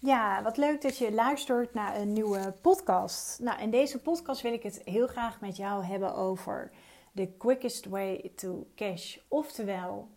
Ja, 0.00 0.42
wat 0.42 0.56
leuk 0.56 0.82
dat 0.82 0.98
je 0.98 1.12
luistert 1.12 1.74
naar 1.74 1.96
een 1.96 2.12
nieuwe 2.12 2.54
podcast. 2.60 3.40
Nou, 3.40 3.60
in 3.60 3.70
deze 3.70 4.00
podcast 4.00 4.42
wil 4.42 4.52
ik 4.52 4.62
het 4.62 4.82
heel 4.84 5.06
graag 5.06 5.40
met 5.40 5.56
jou 5.56 5.84
hebben 5.84 6.14
over 6.14 6.70
the 7.14 7.32
quickest 7.38 7.86
way 7.86 8.32
to 8.34 8.66
cash. 8.74 9.18
Oftewel, 9.28 10.08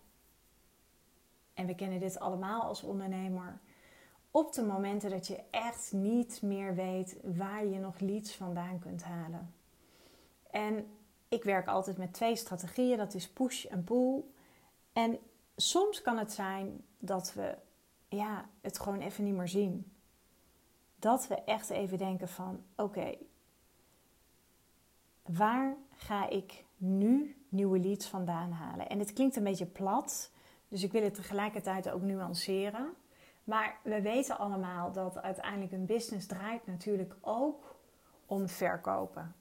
en 1.54 1.66
we 1.66 1.76
kennen 1.76 2.00
dit 2.00 2.20
allemaal 2.20 2.62
als 2.62 2.84
ondernemer, 2.84 3.60
op 4.32 4.54
de 4.54 4.64
momenten 4.64 5.10
dat 5.10 5.28
je 5.28 5.44
echt 5.50 5.92
niet 5.92 6.42
meer 6.42 6.76
weet 6.76 7.18
waar 7.24 7.66
je 7.66 7.80
nog 7.80 8.00
leads 8.00 8.36
vandaan 8.36 8.80
kunt 8.80 9.04
halen. 9.04 9.54
En 10.52 10.88
ik 11.28 11.44
werk 11.44 11.68
altijd 11.68 11.98
met 11.98 12.14
twee 12.14 12.36
strategieën, 12.36 12.98
dat 12.98 13.14
is 13.14 13.30
push 13.30 13.66
en 13.66 13.84
pull. 13.84 14.24
En 14.94 15.20
soms 15.56 16.02
kan 16.02 16.18
het 16.18 16.32
zijn 16.32 16.84
dat 16.98 17.34
we 17.34 17.58
ja, 18.10 18.50
het 18.62 18.80
gewoon 18.80 19.00
even 19.00 19.24
niet 19.24 19.36
meer 19.36 19.48
zien. 19.48 19.92
Dat 20.96 21.28
we 21.28 21.36
echt 21.36 21.70
even 21.70 21.98
denken 21.98 22.28
van 22.28 22.64
oké, 22.76 23.18
waar 25.24 25.76
ga 25.96 26.30
ik 26.30 26.66
nu 26.78 27.44
nieuwe 27.50 27.80
leads 27.80 28.08
vandaan 28.08 28.52
halen? 28.52 28.90
En 28.90 29.00
het 29.00 29.14
klinkt 29.14 29.36
een 29.36 29.44
beetje 29.44 29.66
plat, 29.66 30.32
dus 30.68 30.84
ik 30.84 30.92
wil 30.92 31.04
het 31.04 31.14
tegelijkertijd 31.14 31.90
ook 31.90 32.02
nuanceren. 32.02 32.94
Maar 33.44 33.80
we 33.84 34.02
weten 34.02 34.38
allemaal 34.38 34.92
dat 34.92 35.22
uiteindelijk 35.22 35.72
een 35.72 35.86
business 35.86 36.28
draait 36.28 36.68
natuurlijk 36.68 37.16
ook 37.22 37.76
om 38.26 38.48
verkopen. 38.48 39.36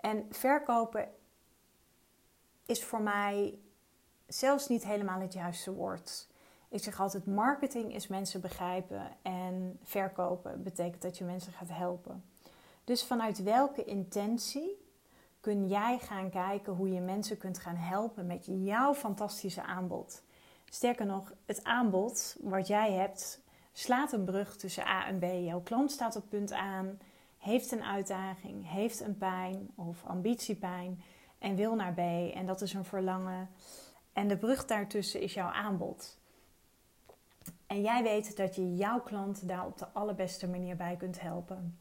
En 0.00 0.26
verkopen 0.30 1.08
is 2.66 2.84
voor 2.84 3.00
mij 3.00 3.58
zelfs 4.26 4.68
niet 4.68 4.84
helemaal 4.84 5.20
het 5.20 5.32
juiste 5.32 5.72
woord. 5.72 6.28
Ik 6.74 6.82
zeg 6.82 7.00
altijd: 7.00 7.26
marketing 7.26 7.94
is 7.94 8.06
mensen 8.06 8.40
begrijpen 8.40 9.16
en 9.22 9.78
verkopen 9.82 10.62
betekent 10.62 11.02
dat 11.02 11.18
je 11.18 11.24
mensen 11.24 11.52
gaat 11.52 11.68
helpen. 11.68 12.24
Dus 12.84 13.04
vanuit 13.04 13.42
welke 13.42 13.84
intentie 13.84 14.86
kun 15.40 15.68
jij 15.68 15.98
gaan 15.98 16.30
kijken 16.30 16.72
hoe 16.72 16.90
je 16.90 17.00
mensen 17.00 17.38
kunt 17.38 17.58
gaan 17.58 17.76
helpen 17.76 18.26
met 18.26 18.46
jouw 18.46 18.94
fantastische 18.94 19.62
aanbod? 19.62 20.22
Sterker 20.64 21.06
nog, 21.06 21.32
het 21.46 21.64
aanbod 21.64 22.36
wat 22.40 22.66
jij 22.66 22.92
hebt 22.92 23.40
slaat 23.72 24.12
een 24.12 24.24
brug 24.24 24.56
tussen 24.56 24.86
A 24.86 25.06
en 25.06 25.18
B. 25.18 25.24
Jouw 25.24 25.60
klant 25.60 25.90
staat 25.90 26.16
op 26.16 26.28
punt 26.28 26.52
aan, 26.52 26.98
heeft 27.38 27.72
een 27.72 27.84
uitdaging, 27.84 28.70
heeft 28.70 29.00
een 29.00 29.18
pijn 29.18 29.70
of 29.74 30.04
ambitiepijn 30.04 31.02
en 31.38 31.56
wil 31.56 31.74
naar 31.74 31.92
B. 31.92 31.98
En 32.34 32.46
dat 32.46 32.60
is 32.60 32.72
een 32.72 32.84
verlangen. 32.84 33.50
En 34.12 34.28
de 34.28 34.36
brug 34.36 34.64
daartussen 34.64 35.20
is 35.20 35.34
jouw 35.34 35.50
aanbod. 35.50 36.22
En 37.66 37.80
jij 37.80 38.02
weet 38.02 38.36
dat 38.36 38.54
je 38.54 38.76
jouw 38.76 39.00
klant 39.00 39.48
daar 39.48 39.66
op 39.66 39.78
de 39.78 39.88
allerbeste 39.92 40.48
manier 40.48 40.76
bij 40.76 40.96
kunt 40.96 41.20
helpen. 41.20 41.78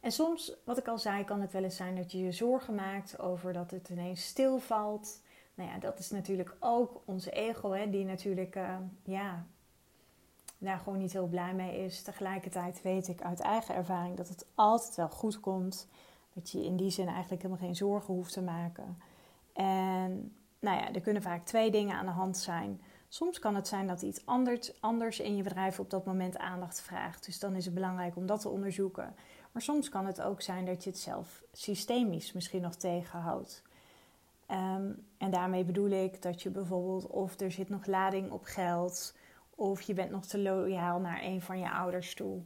En 0.00 0.12
soms, 0.12 0.56
wat 0.64 0.78
ik 0.78 0.88
al 0.88 0.98
zei, 0.98 1.24
kan 1.24 1.40
het 1.40 1.52
wel 1.52 1.64
eens 1.64 1.76
zijn 1.76 1.96
dat 1.96 2.12
je 2.12 2.18
je 2.18 2.32
zorgen 2.32 2.74
maakt 2.74 3.18
over 3.18 3.52
dat 3.52 3.70
het 3.70 3.88
ineens 3.88 4.24
stilvalt. 4.24 5.20
Nou 5.54 5.70
ja, 5.70 5.78
dat 5.78 5.98
is 5.98 6.10
natuurlijk 6.10 6.56
ook 6.60 7.02
onze 7.04 7.30
ego, 7.30 7.70
hè, 7.70 7.90
die 7.90 8.04
natuurlijk 8.04 8.56
uh, 8.56 8.76
ja, 9.04 9.46
daar 10.58 10.78
gewoon 10.78 10.98
niet 10.98 11.12
heel 11.12 11.26
blij 11.26 11.54
mee 11.54 11.84
is. 11.84 12.02
Tegelijkertijd 12.02 12.82
weet 12.82 13.08
ik 13.08 13.22
uit 13.22 13.40
eigen 13.40 13.74
ervaring 13.74 14.16
dat 14.16 14.28
het 14.28 14.46
altijd 14.54 14.94
wel 14.94 15.08
goed 15.08 15.40
komt. 15.40 15.88
Dat 16.32 16.50
je 16.50 16.64
in 16.64 16.76
die 16.76 16.90
zin 16.90 17.08
eigenlijk 17.08 17.42
helemaal 17.42 17.64
geen 17.64 17.76
zorgen 17.76 18.14
hoeft 18.14 18.32
te 18.32 18.42
maken. 18.42 18.98
En 19.52 20.34
nou 20.58 20.78
ja, 20.78 20.92
er 20.92 21.00
kunnen 21.00 21.22
vaak 21.22 21.44
twee 21.44 21.70
dingen 21.70 21.96
aan 21.96 22.06
de 22.06 22.12
hand 22.12 22.36
zijn. 22.36 22.80
Soms 23.12 23.38
kan 23.38 23.54
het 23.54 23.68
zijn 23.68 23.86
dat 23.86 24.02
iets 24.02 24.26
anders, 24.80 25.20
in 25.20 25.36
je 25.36 25.42
bedrijf 25.42 25.80
op 25.80 25.90
dat 25.90 26.04
moment 26.04 26.38
aandacht 26.38 26.80
vraagt. 26.80 27.24
Dus 27.24 27.38
dan 27.38 27.54
is 27.54 27.64
het 27.64 27.74
belangrijk 27.74 28.16
om 28.16 28.26
dat 28.26 28.40
te 28.40 28.48
onderzoeken. 28.48 29.14
Maar 29.52 29.62
soms 29.62 29.88
kan 29.88 30.06
het 30.06 30.20
ook 30.20 30.42
zijn 30.42 30.64
dat 30.64 30.84
je 30.84 30.90
het 30.90 30.98
zelf 30.98 31.42
systemisch 31.52 32.32
misschien 32.32 32.62
nog 32.62 32.74
tegenhoudt. 32.74 33.62
Um, 34.50 35.06
en 35.18 35.30
daarmee 35.30 35.64
bedoel 35.64 35.90
ik 35.90 36.22
dat 36.22 36.42
je 36.42 36.50
bijvoorbeeld 36.50 37.06
of 37.06 37.40
er 37.40 37.52
zit 37.52 37.68
nog 37.68 37.86
lading 37.86 38.30
op 38.30 38.44
geld, 38.44 39.16
of 39.54 39.80
je 39.80 39.94
bent 39.94 40.10
nog 40.10 40.26
te 40.26 40.38
loyaal 40.38 41.00
naar 41.00 41.22
een 41.22 41.42
van 41.42 41.58
je 41.58 41.70
ouders 41.70 42.14
toe. 42.14 42.40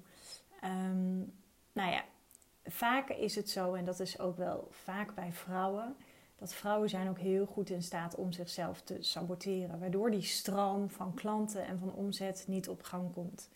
Um, 0.64 1.32
nou 1.72 1.90
ja, 1.90 2.04
vaak 2.64 3.08
is 3.08 3.34
het 3.34 3.50
zo, 3.50 3.74
en 3.74 3.84
dat 3.84 4.00
is 4.00 4.18
ook 4.18 4.36
wel 4.36 4.68
vaak 4.70 5.14
bij 5.14 5.32
vrouwen, 5.32 5.96
dat 6.36 6.54
vrouwen 6.54 6.88
zijn 6.88 7.08
ook 7.08 7.18
heel 7.18 7.46
goed 7.46 7.70
in 7.70 7.82
staat 7.82 8.14
om 8.14 8.32
zichzelf 8.32 8.80
te 8.80 8.96
saboteren, 9.00 9.78
waardoor 9.78 10.10
die 10.10 10.22
stroom 10.22 10.90
van 10.90 11.14
klanten 11.14 11.66
en 11.66 11.78
van 11.78 11.92
omzet 11.92 12.44
niet 12.48 12.68
op 12.68 12.82
gang 12.82 13.12
komt. 13.12 13.48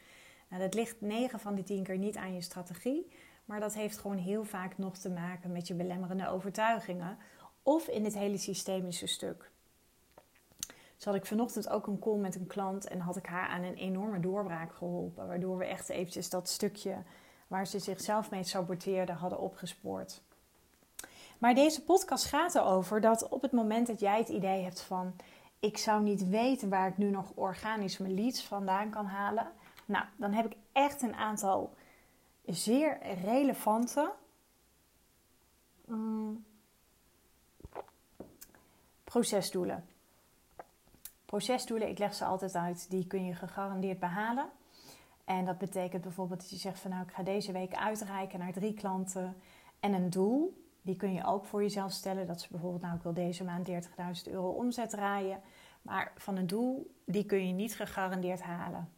Nou, 0.48 0.62
dat 0.62 0.74
ligt 0.74 1.00
9 1.00 1.40
van 1.40 1.54
die 1.54 1.64
10 1.64 1.82
keer 1.82 1.98
niet 1.98 2.16
aan 2.16 2.34
je 2.34 2.40
strategie, 2.40 3.10
maar 3.44 3.60
dat 3.60 3.74
heeft 3.74 3.98
gewoon 3.98 4.16
heel 4.16 4.44
vaak 4.44 4.78
nog 4.78 4.96
te 4.96 5.10
maken 5.10 5.52
met 5.52 5.66
je 5.66 5.74
belemmerende 5.74 6.28
overtuigingen 6.28 7.18
of 7.62 7.88
in 7.88 8.04
het 8.04 8.14
hele 8.14 8.38
systemische 8.38 9.06
stuk. 9.06 9.50
Zo 10.96 11.10
had 11.10 11.18
ik 11.18 11.26
vanochtend 11.26 11.68
ook 11.68 11.86
een 11.86 11.98
call 11.98 12.16
met 12.16 12.34
een 12.34 12.46
klant 12.46 12.86
en 12.86 13.00
had 13.00 13.16
ik 13.16 13.26
haar 13.26 13.48
aan 13.48 13.62
een 13.62 13.74
enorme 13.74 14.20
doorbraak 14.20 14.74
geholpen, 14.74 15.26
waardoor 15.26 15.58
we 15.58 15.64
echt 15.64 15.88
eventjes 15.88 16.30
dat 16.30 16.48
stukje 16.48 16.96
waar 17.46 17.66
ze 17.66 17.78
zichzelf 17.78 18.30
mee 18.30 18.44
saboteerde 18.44 19.12
hadden 19.12 19.40
opgespoord. 19.40 20.22
Maar 21.38 21.54
deze 21.54 21.82
podcast 21.82 22.24
gaat 22.24 22.54
erover 22.54 23.00
dat 23.00 23.28
op 23.28 23.42
het 23.42 23.52
moment 23.52 23.86
dat 23.86 24.00
jij 24.00 24.18
het 24.18 24.28
idee 24.28 24.62
hebt 24.62 24.80
van 24.80 25.14
ik 25.60 25.78
zou 25.78 26.02
niet 26.02 26.28
weten 26.28 26.68
waar 26.68 26.88
ik 26.88 26.98
nu 26.98 27.10
nog 27.10 27.32
organisch 27.34 27.98
mijn 27.98 28.14
leads 28.14 28.44
vandaan 28.44 28.90
kan 28.90 29.06
halen. 29.06 29.52
Nou, 29.84 30.04
dan 30.16 30.32
heb 30.32 30.46
ik 30.46 30.56
echt 30.72 31.02
een 31.02 31.14
aantal 31.14 31.74
zeer 32.44 32.98
relevante 33.24 34.12
mm, 35.84 36.44
procesdoelen. 39.04 39.86
Procesdoelen, 41.24 41.88
ik 41.88 41.98
leg 41.98 42.14
ze 42.14 42.24
altijd 42.24 42.54
uit, 42.54 42.90
die 42.90 43.06
kun 43.06 43.24
je 43.24 43.34
gegarandeerd 43.34 43.98
behalen. 43.98 44.50
En 45.24 45.44
dat 45.44 45.58
betekent 45.58 46.02
bijvoorbeeld 46.02 46.40
dat 46.40 46.50
je 46.50 46.56
zegt 46.56 46.80
van 46.80 46.90
nou 46.90 47.02
ik 47.02 47.14
ga 47.14 47.22
deze 47.22 47.52
week 47.52 47.74
uitreiken 47.74 48.38
naar 48.38 48.52
drie 48.52 48.74
klanten 48.74 49.36
en 49.80 49.92
een 49.92 50.10
doel. 50.10 50.67
Die 50.88 50.96
kun 50.96 51.12
je 51.12 51.24
ook 51.24 51.44
voor 51.44 51.62
jezelf 51.62 51.92
stellen. 51.92 52.26
Dat 52.26 52.36
is 52.36 52.48
bijvoorbeeld, 52.48 52.82
nou 52.82 52.96
ik 52.96 53.02
wil 53.02 53.14
deze 53.14 53.44
maand 53.44 53.68
30.000 53.68 54.32
euro 54.32 54.48
omzet 54.48 54.90
draaien. 54.90 55.40
Maar 55.82 56.12
van 56.16 56.36
een 56.36 56.46
doel, 56.46 56.94
die 57.04 57.24
kun 57.24 57.46
je 57.46 57.52
niet 57.52 57.76
gegarandeerd 57.76 58.42
halen. 58.42 58.92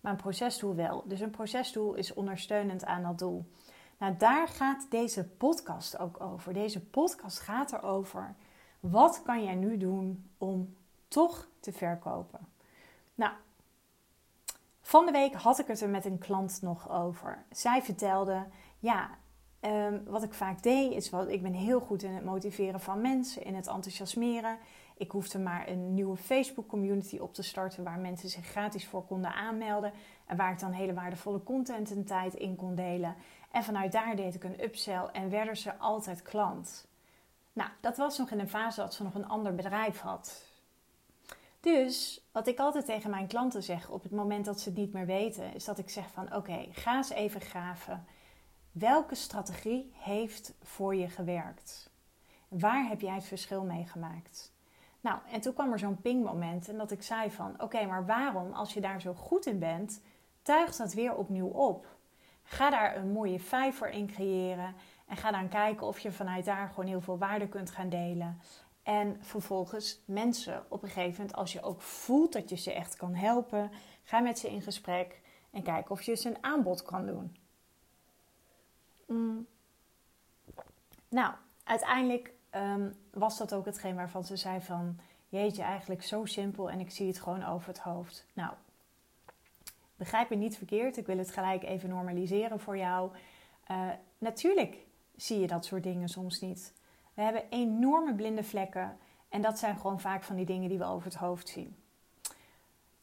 Maar 0.00 0.12
een 0.12 0.18
procesdoel 0.18 0.74
wel. 0.74 1.04
Dus 1.06 1.20
een 1.20 1.30
procesdoel 1.30 1.94
is 1.94 2.14
ondersteunend 2.14 2.84
aan 2.84 3.02
dat 3.02 3.18
doel. 3.18 3.50
Nou, 3.98 4.16
daar 4.16 4.48
gaat 4.48 4.86
deze 4.90 5.28
podcast 5.28 5.98
ook 5.98 6.20
over. 6.20 6.52
Deze 6.52 6.80
podcast 6.80 7.40
gaat 7.40 7.72
erover. 7.72 8.34
Wat 8.80 9.22
kan 9.22 9.44
jij 9.44 9.54
nu 9.54 9.76
doen 9.76 10.30
om 10.38 10.76
toch 11.08 11.48
te 11.60 11.72
verkopen? 11.72 12.48
Nou, 13.14 13.32
van 14.80 15.06
de 15.06 15.12
week 15.12 15.34
had 15.34 15.58
ik 15.58 15.66
het 15.66 15.80
er 15.80 15.88
met 15.88 16.04
een 16.04 16.18
klant 16.18 16.58
nog 16.62 16.90
over. 16.90 17.44
Zij 17.50 17.82
vertelde: 17.82 18.46
Ja, 18.78 19.10
Ehm, 19.64 19.98
wat 20.06 20.22
ik 20.22 20.34
vaak 20.34 20.62
deed, 20.62 20.92
is 20.92 21.10
wat 21.10 21.28
ik 21.28 21.42
ben 21.42 21.52
heel 21.52 21.80
goed 21.80 22.02
in 22.02 22.12
het 22.12 22.24
motiveren 22.24 22.80
van 22.80 23.00
mensen, 23.00 23.44
in 23.44 23.54
het 23.54 23.66
enthousiasmeren. 23.66 24.58
Ik 24.96 25.10
hoefde 25.10 25.38
maar 25.38 25.68
een 25.68 25.94
nieuwe 25.94 26.16
Facebook 26.16 26.68
community 26.68 27.18
op 27.18 27.34
te 27.34 27.42
starten 27.42 27.84
waar 27.84 27.98
mensen 27.98 28.28
zich 28.28 28.46
gratis 28.46 28.86
voor 28.86 29.04
konden 29.04 29.34
aanmelden. 29.34 29.92
En 30.26 30.36
waar 30.36 30.52
ik 30.52 30.58
dan 30.58 30.72
hele 30.72 30.94
waardevolle 30.94 31.42
content 31.42 31.90
en 31.90 32.04
tijd 32.04 32.34
in 32.34 32.56
kon 32.56 32.74
delen. 32.74 33.14
En 33.50 33.64
vanuit 33.64 33.92
daar 33.92 34.16
deed 34.16 34.34
ik 34.34 34.44
een 34.44 34.62
upsell 34.62 35.08
en 35.12 35.30
werden 35.30 35.56
ze 35.56 35.78
altijd 35.78 36.22
klant. 36.22 36.86
Nou, 37.52 37.70
dat 37.80 37.96
was 37.96 38.18
nog 38.18 38.30
in 38.30 38.40
een 38.40 38.48
fase 38.48 38.80
dat 38.80 38.94
ze 38.94 39.02
nog 39.02 39.14
een 39.14 39.28
ander 39.28 39.54
bedrijf 39.54 40.00
had. 40.00 40.44
Dus 41.60 42.24
wat 42.32 42.46
ik 42.46 42.58
altijd 42.58 42.84
tegen 42.84 43.10
mijn 43.10 43.26
klanten 43.26 43.62
zeg 43.62 43.90
op 43.90 44.02
het 44.02 44.12
moment 44.12 44.44
dat 44.44 44.60
ze 44.60 44.68
het 44.68 44.78
niet 44.78 44.92
meer 44.92 45.06
weten, 45.06 45.54
is 45.54 45.64
dat 45.64 45.78
ik 45.78 45.90
zeg 45.90 46.10
van 46.10 46.34
oké, 46.34 46.66
ga 46.70 46.96
eens 46.96 47.10
even 47.10 47.40
graven. 47.40 48.06
Welke 48.74 49.14
strategie 49.14 49.92
heeft 49.92 50.54
voor 50.62 50.94
je 50.94 51.08
gewerkt? 51.08 51.90
Waar 52.48 52.88
heb 52.88 53.00
jij 53.00 53.14
het 53.14 53.24
verschil 53.24 53.64
mee 53.64 53.86
gemaakt? 53.86 54.52
Nou, 55.00 55.18
en 55.32 55.40
toen 55.40 55.54
kwam 55.54 55.72
er 55.72 55.78
zo'n 55.78 56.00
pingmoment 56.00 56.68
en 56.68 56.76
dat 56.76 56.90
ik 56.90 57.02
zei 57.02 57.30
van... 57.30 57.62
Oké, 57.62 57.86
maar 57.86 58.06
waarom, 58.06 58.52
als 58.52 58.74
je 58.74 58.80
daar 58.80 59.00
zo 59.00 59.14
goed 59.14 59.46
in 59.46 59.58
bent, 59.58 60.00
tuigt 60.42 60.78
dat 60.78 60.92
weer 60.92 61.14
opnieuw 61.14 61.46
op? 61.46 61.86
Ga 62.42 62.70
daar 62.70 62.96
een 62.96 63.12
mooie 63.12 63.40
vijver 63.40 63.90
in 63.90 64.06
creëren 64.06 64.74
en 65.06 65.16
ga 65.16 65.30
dan 65.30 65.48
kijken 65.48 65.86
of 65.86 65.98
je 65.98 66.12
vanuit 66.12 66.44
daar 66.44 66.68
gewoon 66.68 66.86
heel 66.86 67.00
veel 67.00 67.18
waarde 67.18 67.48
kunt 67.48 67.70
gaan 67.70 67.88
delen. 67.88 68.40
En 68.82 69.16
vervolgens 69.20 70.02
mensen 70.04 70.64
op 70.68 70.82
een 70.82 70.88
gegeven 70.88 71.20
moment, 71.20 71.36
als 71.36 71.52
je 71.52 71.62
ook 71.62 71.80
voelt 71.80 72.32
dat 72.32 72.48
je 72.48 72.56
ze 72.56 72.72
echt 72.72 72.96
kan 72.96 73.14
helpen, 73.14 73.70
ga 74.04 74.20
met 74.20 74.38
ze 74.38 74.50
in 74.50 74.62
gesprek 74.62 75.20
en 75.50 75.62
kijk 75.62 75.90
of 75.90 76.02
je 76.02 76.14
ze 76.14 76.28
een 76.28 76.44
aanbod 76.44 76.82
kan 76.82 77.06
doen. 77.06 77.42
Mm. 79.14 79.46
Nou, 81.08 81.34
uiteindelijk 81.64 82.32
ehm, 82.50 82.90
was 83.10 83.38
dat 83.38 83.54
ook 83.54 83.64
hetgeen 83.64 83.94
waarvan 83.94 84.24
ze 84.24 84.36
zei 84.36 84.60
van... 84.60 84.98
Jeetje, 85.28 85.62
eigenlijk 85.62 86.02
zo 86.02 86.24
simpel 86.24 86.70
en 86.70 86.80
ik 86.80 86.90
zie 86.90 87.06
het 87.06 87.20
gewoon 87.20 87.44
over 87.44 87.68
het 87.68 87.78
hoofd. 87.78 88.26
Nou, 88.32 88.52
begrijp 89.96 90.30
me 90.30 90.36
niet 90.36 90.56
verkeerd, 90.56 90.96
ik 90.96 91.06
wil 91.06 91.18
het 91.18 91.30
gelijk 91.30 91.62
even 91.62 91.88
normaliseren 91.88 92.60
voor 92.60 92.76
jou. 92.76 93.10
Uh, 93.70 93.90
natuurlijk 94.18 94.76
zie 95.16 95.40
je 95.40 95.46
dat 95.46 95.64
soort 95.64 95.82
dingen 95.82 96.08
soms 96.08 96.40
niet. 96.40 96.72
We 97.14 97.22
hebben 97.22 97.42
enorme 97.50 98.14
blinde 98.14 98.44
vlekken 98.44 98.98
en 99.28 99.42
dat 99.42 99.58
zijn 99.58 99.76
gewoon 99.76 100.00
vaak 100.00 100.22
van 100.22 100.36
die 100.36 100.46
dingen 100.46 100.68
die 100.68 100.78
we 100.78 100.84
over 100.84 101.04
het 101.06 101.18
hoofd 101.18 101.48
zien. 101.48 101.76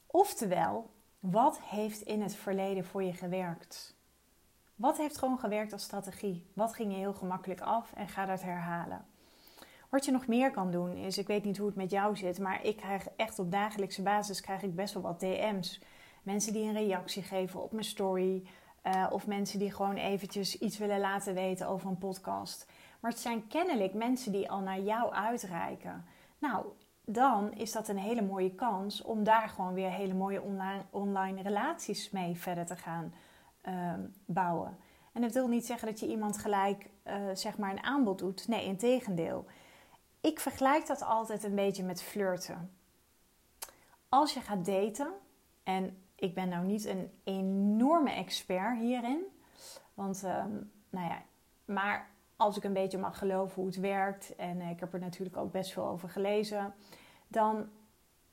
Oftewel, 0.07 0.89
wat 1.19 1.61
heeft 1.61 2.01
in 2.01 2.21
het 2.21 2.35
verleden 2.35 2.85
voor 2.85 3.03
je 3.03 3.13
gewerkt? 3.13 3.95
Wat 4.81 4.97
heeft 4.97 5.17
gewoon 5.17 5.39
gewerkt 5.39 5.73
als 5.73 5.83
strategie? 5.83 6.45
Wat 6.53 6.73
ging 6.73 6.91
je 6.91 6.97
heel 6.97 7.13
gemakkelijk 7.13 7.61
af 7.61 7.93
en 7.93 8.07
ga 8.07 8.25
dat 8.25 8.41
herhalen? 8.41 9.05
Wat 9.89 10.05
je 10.05 10.11
nog 10.11 10.27
meer 10.27 10.51
kan 10.51 10.71
doen 10.71 10.95
is, 10.95 11.17
ik 11.17 11.27
weet 11.27 11.43
niet 11.43 11.57
hoe 11.57 11.67
het 11.67 11.75
met 11.75 11.91
jou 11.91 12.15
zit, 12.15 12.39
maar 12.39 12.65
ik 12.65 12.77
krijg 12.77 13.07
echt 13.15 13.39
op 13.39 13.51
dagelijkse 13.51 14.01
basis 14.01 14.41
krijg 14.41 14.61
ik 14.61 14.75
best 14.75 14.93
wel 14.93 15.03
wat 15.03 15.19
DM's. 15.19 15.81
Mensen 16.23 16.53
die 16.53 16.63
een 16.63 16.73
reactie 16.73 17.23
geven 17.23 17.63
op 17.63 17.71
mijn 17.71 17.85
story. 17.85 18.47
Uh, 18.83 19.07
of 19.09 19.27
mensen 19.27 19.59
die 19.59 19.71
gewoon 19.71 19.95
eventjes 19.95 20.57
iets 20.57 20.77
willen 20.77 20.99
laten 20.99 21.33
weten 21.33 21.67
over 21.67 21.89
een 21.89 21.97
podcast. 21.97 22.67
Maar 22.99 23.11
het 23.11 23.19
zijn 23.19 23.47
kennelijk 23.47 23.93
mensen 23.93 24.31
die 24.31 24.51
al 24.51 24.59
naar 24.59 24.79
jou 24.79 25.13
uitreiken. 25.13 26.05
Nou, 26.37 26.65
dan 27.05 27.53
is 27.53 27.71
dat 27.71 27.87
een 27.87 27.97
hele 27.97 28.21
mooie 28.21 28.55
kans 28.55 29.01
om 29.01 29.23
daar 29.23 29.49
gewoon 29.49 29.73
weer 29.73 29.91
hele 29.91 30.13
mooie 30.13 30.41
online, 30.41 30.83
online 30.89 31.41
relaties 31.41 32.09
mee 32.09 32.37
verder 32.37 32.65
te 32.65 32.75
gaan 32.75 33.13
uh, 33.67 33.93
bouwen. 34.25 34.77
En 35.11 35.21
dat 35.21 35.31
wil 35.31 35.47
niet 35.47 35.65
zeggen 35.65 35.87
dat 35.87 35.99
je 35.99 36.07
iemand 36.07 36.37
gelijk 36.37 36.89
uh, 37.07 37.13
zeg 37.33 37.57
maar 37.57 37.71
een 37.71 37.83
aanbod 37.83 38.19
doet. 38.19 38.47
Nee, 38.47 38.65
in 38.65 38.77
tegendeel. 38.77 39.45
Ik 40.21 40.39
vergelijk 40.39 40.87
dat 40.87 41.03
altijd 41.03 41.43
een 41.43 41.55
beetje 41.55 41.83
met 41.83 42.01
flirten. 42.01 42.71
Als 44.09 44.33
je 44.33 44.41
gaat 44.41 44.65
daten, 44.65 45.11
en 45.63 46.03
ik 46.15 46.33
ben 46.33 46.49
nou 46.49 46.65
niet 46.65 46.85
een 46.85 47.11
enorme 47.23 48.11
expert 48.11 48.77
hierin, 48.77 49.23
want 49.93 50.23
um, 50.23 50.71
nou 50.89 51.07
ja, 51.07 51.21
maar 51.65 52.09
als 52.35 52.57
ik 52.57 52.63
een 52.63 52.73
beetje 52.73 52.97
mag 52.97 53.17
geloven 53.17 53.55
hoe 53.55 53.65
het 53.65 53.79
werkt, 53.79 54.35
en 54.35 54.61
ik 54.61 54.79
heb 54.79 54.93
er 54.93 54.99
natuurlijk 54.99 55.37
ook 55.37 55.51
best 55.51 55.71
veel 55.71 55.87
over 55.87 56.09
gelezen, 56.09 56.73
dan 57.27 57.69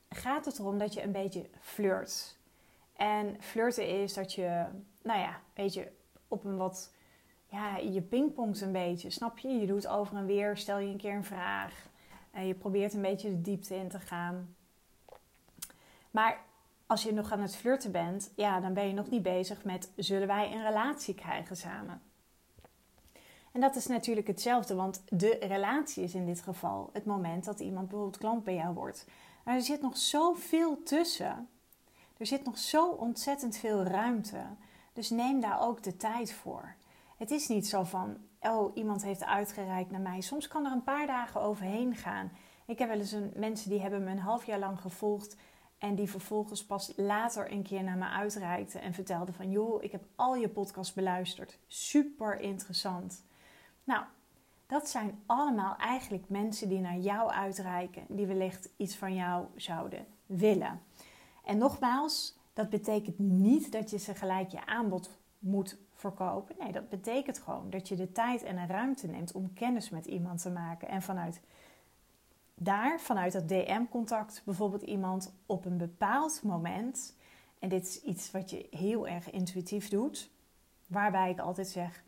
gaat 0.09 0.45
het 0.45 0.59
erom 0.59 0.79
dat 0.79 0.95
je 0.95 1.03
een 1.03 1.13
beetje 1.13 1.47
flirt. 1.61 2.39
En 2.97 3.37
flirten 3.41 3.89
is 4.03 4.15
dat 4.15 4.33
je, 4.33 4.65
nou 5.03 5.21
ja, 5.21 5.41
weet 5.55 5.75
je, 5.75 5.93
op 6.29 6.45
een 6.45 6.57
wat, 6.57 6.95
ja, 7.47 7.77
je 7.77 8.03
pingpongt 8.03 8.61
een 8.61 8.73
beetje, 8.73 9.11
snap 9.11 9.39
je? 9.39 9.49
Je 9.49 9.67
doet 9.67 9.87
over 9.87 10.17
en 10.17 10.27
weer, 10.27 10.57
stel 10.57 10.79
je 10.79 10.91
een 10.91 10.97
keer 10.97 11.15
een 11.15 11.25
vraag. 11.25 11.87
En 12.31 12.47
je 12.47 12.55
probeert 12.55 12.95
een 12.95 13.03
beetje 13.03 13.29
de 13.31 13.41
diepte 13.41 13.75
in 13.75 13.89
te 13.89 14.01
gaan. 14.01 14.55
Maar 16.11 16.41
als 16.87 17.03
je 17.03 17.13
nog 17.13 17.33
aan 17.33 17.41
het 17.41 17.57
flirten 17.57 17.93
bent, 17.93 18.33
ja, 18.37 18.61
dan 18.61 18.75
ben 18.75 18.87
je 18.87 18.93
nog 18.93 19.11
niet 19.11 19.23
bezig 19.23 19.65
met 19.65 19.91
zullen 19.97 20.27
wij 20.27 20.53
een 20.53 20.63
relatie 20.63 21.15
krijgen 21.15 21.57
samen. 21.57 22.03
En 23.53 23.61
dat 23.61 23.77
is 23.77 23.87
natuurlijk 23.87 24.27
hetzelfde, 24.27 24.75
want 24.75 25.03
de 25.09 25.39
relatie 25.41 26.03
is 26.03 26.15
in 26.15 26.27
dit 26.27 26.41
geval 26.41 26.91
het 26.93 27.05
moment 27.05 27.45
dat 27.45 27.61
iemand 27.61 27.89
bijvoorbeeld 27.89 28.19
klant 28.19 28.45
bij 28.45 28.55
jou 28.55 28.75
wordt. 28.75 29.07
Maar 29.45 29.55
er 29.55 29.63
zit 29.63 29.83
nog 29.83 29.97
zoveel 29.97 30.83
tussen. 30.83 31.49
Er 32.17 32.27
zit 32.27 32.45
nog 32.45 32.59
zo 32.59 32.89
ontzettend 32.89 33.57
veel 33.57 33.83
ruimte. 33.83 34.45
Dus 34.99 35.11
neem 35.11 35.41
daar 35.41 35.61
ook 35.61 35.83
de 35.83 35.97
tijd 35.97 36.33
voor. 36.33 36.75
Het 37.17 37.31
is 37.31 37.49
niet 37.49 37.69
zo 37.69 37.83
van, 37.83 38.17
oh, 38.41 38.77
iemand 38.77 39.03
heeft 39.03 39.25
uitgereikt 39.25 39.91
naar 39.91 40.01
mij. 40.01 40.21
Soms 40.21 40.49
kan 40.49 40.67
er 40.67 40.73
een 40.73 40.83
paar 40.83 41.07
dagen 41.07 41.41
overheen 41.41 41.97
gaan. 41.97 42.33
Ik 42.67 42.79
heb 42.79 42.89
wel 42.89 42.99
eens 42.99 43.13
een, 43.13 43.33
mensen 43.37 43.71
die 43.71 43.81
hebben 43.81 44.05
me 44.05 44.11
een 44.11 44.19
half 44.19 44.45
jaar 44.45 44.59
lang 44.59 44.81
gevolgd 44.81 45.37
en 45.79 45.95
die 45.95 46.11
vervolgens 46.11 46.67
pas 46.67 46.93
later 46.97 47.53
een 47.53 47.63
keer 47.63 47.83
naar 47.83 47.97
me 47.97 48.09
uitreikten 48.09 48.81
en 48.81 48.95
vertelden 48.95 49.35
van... 49.35 49.51
joh, 49.51 49.83
ik 49.83 49.93
heb 49.93 50.05
al 50.17 50.37
je 50.37 50.49
podcast 50.49 50.95
beluisterd. 50.95 51.59
Super 51.67 52.41
interessant. 52.41 53.25
Nou, 53.85 54.05
dat 54.67 54.89
zijn 54.89 55.23
allemaal 55.27 55.77
eigenlijk 55.77 56.29
mensen 56.29 56.69
die 56.69 56.81
naar 56.81 56.99
jou 56.99 57.31
uitreiken. 57.31 58.05
Die 58.09 58.27
wellicht 58.27 58.69
iets 58.77 58.97
van 58.97 59.15
jou 59.15 59.47
zouden 59.57 60.07
willen. 60.27 60.83
En 61.45 61.59
nogmaals, 61.59 62.39
dat 62.59 62.71
betekent 62.71 63.19
niet 63.19 63.73
dat 63.73 63.91
je 63.91 63.99
ze 63.99 64.15
gelijk 64.15 64.51
je 64.51 64.67
aanbod 64.67 65.11
moet 65.39 65.77
verkopen. 65.93 66.55
Nee, 66.59 66.73
dat 66.73 66.89
betekent 66.89 67.39
gewoon 67.39 67.71
dat 67.71 67.89
je 67.89 67.97
de 67.97 68.13
tijd 68.13 68.43
en 68.43 68.57
de 68.57 68.67
ruimte 68.67 69.07
neemt 69.07 69.33
om 69.33 69.53
kennis 69.53 69.91
met 69.91 70.07
iemand 70.07 70.43
te 70.43 70.51
maken. 70.51 70.89
En 70.89 71.03
vanuit 71.03 71.41
daar, 72.55 73.01
vanuit 73.01 73.33
dat 73.33 73.49
DM-contact, 73.49 74.43
bijvoorbeeld 74.45 74.83
iemand 74.83 75.33
op 75.47 75.65
een 75.65 75.77
bepaald 75.77 76.43
moment. 76.43 77.17
En 77.59 77.69
dit 77.69 77.87
is 77.87 78.03
iets 78.03 78.31
wat 78.31 78.51
je 78.51 78.67
heel 78.71 79.09
erg 79.09 79.31
intuïtief 79.31 79.89
doet. 79.89 80.31
Waarbij 80.87 81.31
ik 81.31 81.39
altijd 81.39 81.69
zeg: 81.69 82.05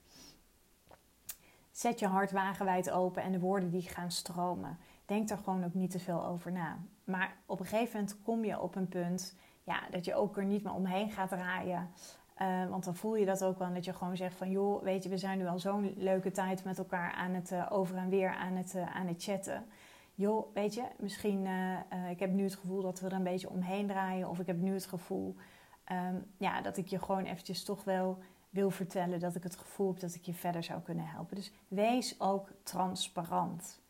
zet 1.70 1.98
je 1.98 2.06
hart 2.06 2.32
wagenwijd 2.32 2.90
open 2.90 3.22
en 3.22 3.32
de 3.32 3.40
woorden 3.40 3.70
die 3.70 3.88
gaan 3.88 4.10
stromen. 4.10 4.78
Denk 5.06 5.30
er 5.30 5.38
gewoon 5.38 5.64
ook 5.64 5.74
niet 5.74 5.90
te 5.90 5.98
veel 5.98 6.24
over 6.24 6.52
na. 6.52 6.78
Maar 7.04 7.36
op 7.46 7.60
een 7.60 7.66
gegeven 7.66 7.98
moment 7.98 8.22
kom 8.22 8.44
je 8.44 8.60
op 8.60 8.74
een 8.74 8.88
punt 8.88 9.34
ja, 9.70 9.80
dat 9.90 10.04
je 10.04 10.14
ook 10.14 10.36
er 10.36 10.44
niet 10.44 10.62
meer 10.62 10.74
omheen 10.74 11.10
gaat 11.10 11.28
draaien. 11.28 11.90
Uh, 12.38 12.68
want 12.68 12.84
dan 12.84 12.94
voel 12.94 13.16
je 13.16 13.26
dat 13.26 13.44
ook 13.44 13.58
wel. 13.58 13.74
Dat 13.74 13.84
je 13.84 13.92
gewoon 13.92 14.16
zegt 14.16 14.36
van 14.36 14.50
joh, 14.50 14.82
weet 14.82 15.02
je, 15.02 15.08
we 15.08 15.18
zijn 15.18 15.38
nu 15.38 15.46
al 15.46 15.58
zo'n 15.58 15.94
leuke 15.96 16.30
tijd 16.30 16.64
met 16.64 16.78
elkaar 16.78 17.12
aan 17.12 17.34
het 17.34 17.50
uh, 17.50 17.66
over 17.70 17.96
en 17.96 18.08
weer 18.08 18.34
aan 18.34 18.52
het, 18.52 18.74
uh, 18.74 18.96
aan 18.96 19.06
het 19.06 19.22
chatten. 19.22 19.64
Joh, 20.14 20.54
weet 20.54 20.74
je, 20.74 20.84
misschien, 20.98 21.46
ik 22.10 22.18
heb 22.18 22.30
nu 22.30 22.42
het 22.42 22.54
gevoel 22.54 22.82
dat 22.82 23.00
we 23.00 23.06
er 23.06 23.12
een 23.12 23.22
beetje 23.22 23.50
omheen 23.50 23.86
draaien. 23.86 24.28
Of 24.28 24.38
ik 24.38 24.46
heb 24.46 24.56
nu 24.56 24.74
het 24.74 24.86
gevoel 24.86 25.36
um, 25.92 26.26
ja, 26.36 26.60
dat 26.60 26.76
ik 26.76 26.86
je 26.86 26.98
gewoon 26.98 27.24
eventjes 27.24 27.64
toch 27.64 27.84
wel 27.84 28.18
wil 28.50 28.70
vertellen. 28.70 29.20
Dat 29.20 29.34
ik 29.34 29.42
het 29.42 29.56
gevoel 29.56 29.88
heb 29.88 30.00
dat 30.00 30.14
ik 30.14 30.22
je 30.22 30.34
verder 30.34 30.62
zou 30.62 30.80
kunnen 30.80 31.06
helpen. 31.06 31.36
Dus 31.36 31.52
wees 31.68 32.20
ook 32.20 32.48
transparant. 32.62 33.80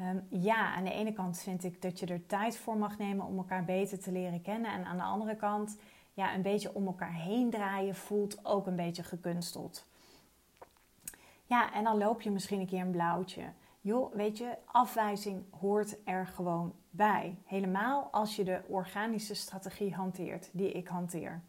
Um, 0.00 0.26
ja, 0.28 0.74
aan 0.74 0.84
de 0.84 0.92
ene 0.92 1.12
kant 1.12 1.38
vind 1.38 1.64
ik 1.64 1.82
dat 1.82 1.98
je 1.98 2.06
er 2.06 2.26
tijd 2.26 2.56
voor 2.56 2.76
mag 2.76 2.98
nemen 2.98 3.26
om 3.26 3.36
elkaar 3.36 3.64
beter 3.64 4.00
te 4.00 4.12
leren 4.12 4.42
kennen. 4.42 4.72
En 4.72 4.84
aan 4.84 4.96
de 4.96 5.02
andere 5.02 5.36
kant 5.36 5.76
ja, 6.14 6.34
een 6.34 6.42
beetje 6.42 6.74
om 6.74 6.86
elkaar 6.86 7.12
heen 7.12 7.50
draaien 7.50 7.94
voelt 7.94 8.44
ook 8.44 8.66
een 8.66 8.76
beetje 8.76 9.02
gekunsteld. 9.02 9.86
Ja, 11.46 11.72
en 11.72 11.84
dan 11.84 11.98
loop 11.98 12.20
je 12.20 12.30
misschien 12.30 12.60
een 12.60 12.66
keer 12.66 12.80
een 12.80 12.90
blauwtje. 12.90 13.42
Joh, 13.80 14.14
weet 14.14 14.38
je, 14.38 14.56
afwijzing 14.64 15.44
hoort 15.60 15.96
er 16.04 16.26
gewoon 16.26 16.74
bij. 16.90 17.36
Helemaal 17.44 18.08
als 18.10 18.36
je 18.36 18.44
de 18.44 18.60
organische 18.68 19.34
strategie 19.34 19.94
hanteert, 19.94 20.48
die 20.52 20.72
ik 20.72 20.88
hanteer. 20.88 21.42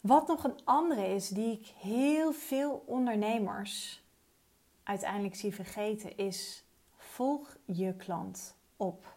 Wat 0.00 0.26
nog 0.26 0.44
een 0.44 0.64
andere 0.64 1.14
is, 1.14 1.28
die 1.28 1.52
ik 1.52 1.66
heel 1.66 2.32
veel 2.32 2.82
ondernemers 2.86 4.02
uiteindelijk 4.82 5.34
zie 5.34 5.54
vergeten, 5.54 6.16
is 6.16 6.63
volg 7.14 7.56
je 7.64 7.94
klant 7.96 8.54
op. 8.76 9.16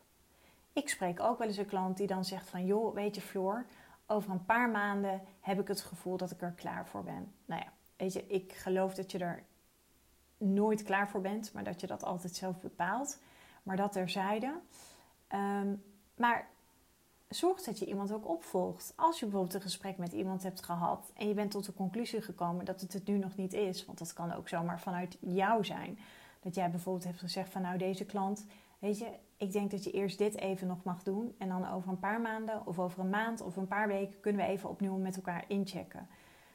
Ik 0.74 0.90
spreek 0.90 1.20
ook 1.20 1.38
wel 1.38 1.48
eens 1.48 1.58
een 1.58 1.66
klant 1.66 1.98
die 1.98 2.08
dan 2.08 2.26
zegt 2.26 2.50
van... 2.50 2.66
joh, 2.66 2.94
weet 2.94 3.16
je 3.16 3.22
Floor, 3.22 3.66
over 4.06 4.32
een 4.32 4.46
paar 4.46 4.70
maanden 4.70 5.22
heb 5.40 5.60
ik 5.60 5.68
het 5.68 5.82
gevoel 5.82 6.18
dat 6.18 6.32
ik 6.32 6.42
er 6.42 6.52
klaar 6.52 6.88
voor 6.88 7.04
ben. 7.04 7.34
Nou 7.46 7.62
ja, 7.62 7.72
weet 7.96 8.14
je, 8.14 8.28
ik 8.28 8.54
geloof 8.54 8.94
dat 8.94 9.12
je 9.12 9.18
er 9.18 9.44
nooit 10.38 10.84
klaar 10.84 11.10
voor 11.10 11.22
bent, 11.22 11.54
maar 11.54 11.64
dat 11.64 11.82
je 11.82 11.88
dat 11.88 12.04
altijd 12.04 12.36
zelf 12.36 12.60
bepaalt. 12.60 13.20
Maar 13.64 13.78
dat 13.78 13.92
terzijde. 13.92 14.54
Um, 15.34 15.84
maar 16.16 16.48
zorg 17.28 17.62
dat 17.64 17.80
je 17.80 17.86
iemand 17.86 18.12
ook 18.12 18.28
opvolgt. 18.28 18.94
Als 18.96 19.20
je 19.20 19.26
bijvoorbeeld 19.26 19.54
een 19.54 19.62
gesprek 19.62 19.98
met 19.98 20.12
iemand 20.12 20.44
hebt 20.44 20.64
gehad 20.64 21.12
en 21.16 21.28
je 21.28 21.34
bent 21.34 21.52
tot 21.52 21.66
de 21.66 21.74
conclusie 21.74 22.22
gekomen 22.22 22.66
dat 22.66 22.82
het 22.82 22.94
het 22.94 23.08
nu 23.08 23.18
nog 23.18 23.36
niet 23.36 23.54
is, 23.54 23.86
want 23.86 23.98
dat 23.98 24.14
kan 24.14 24.34
ook 24.34 24.50
zomaar 24.50 24.80
vanuit 24.80 25.18
jou 25.20 25.66
zijn. 25.66 26.00
Dat 26.40 26.56
jij 26.56 26.70
bijvoorbeeld 26.70 27.06
hebt 27.06 27.20
gezegd 27.20 27.50
van 27.50 27.62
nou 27.62 27.78
deze 27.78 28.06
klant, 28.06 28.46
weet 28.80 28.98
je, 28.98 29.10
ik 29.38 29.52
denk 29.52 29.72
dat 29.72 29.84
je 29.84 29.92
eerst 29.92 30.18
dit 30.18 30.38
even 30.38 30.68
nog 30.68 30.84
mag 30.84 31.04
doen. 31.04 31.36
En 31.38 31.48
dan 31.50 31.70
over 31.70 31.90
een 31.90 32.00
paar 32.00 32.22
maanden 32.22 32.66
of 32.66 32.80
over 32.80 33.00
een 33.00 33.10
maand 33.10 33.42
of 33.42 33.56
een 33.56 33.68
paar 33.68 33.88
weken 33.88 34.20
kunnen 34.20 34.46
we 34.46 34.52
even 34.52 34.70
opnieuw 34.70 34.98
met 34.98 35.16
elkaar 35.16 35.46
inchecken. 35.48 36.08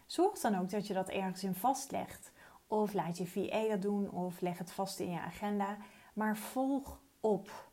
Zorg 0.06 0.38
dan 0.38 0.58
ook 0.58 0.70
dat 0.70 0.86
je 0.86 0.94
dat 0.94 1.08
ergens 1.08 1.44
in 1.44 1.54
vastlegt. 1.54 2.32
Of 2.66 2.92
laat 2.92 3.18
je 3.18 3.26
VA 3.26 3.68
dat 3.68 3.82
doen 3.82 4.10
of 4.10 4.40
leg 4.40 4.58
het 4.58 4.72
vast 4.72 5.00
in 5.00 5.10
je 5.10 5.20
agenda. 5.20 5.76
Maar 6.14 6.36
volg 6.36 7.00
op. 7.20 7.70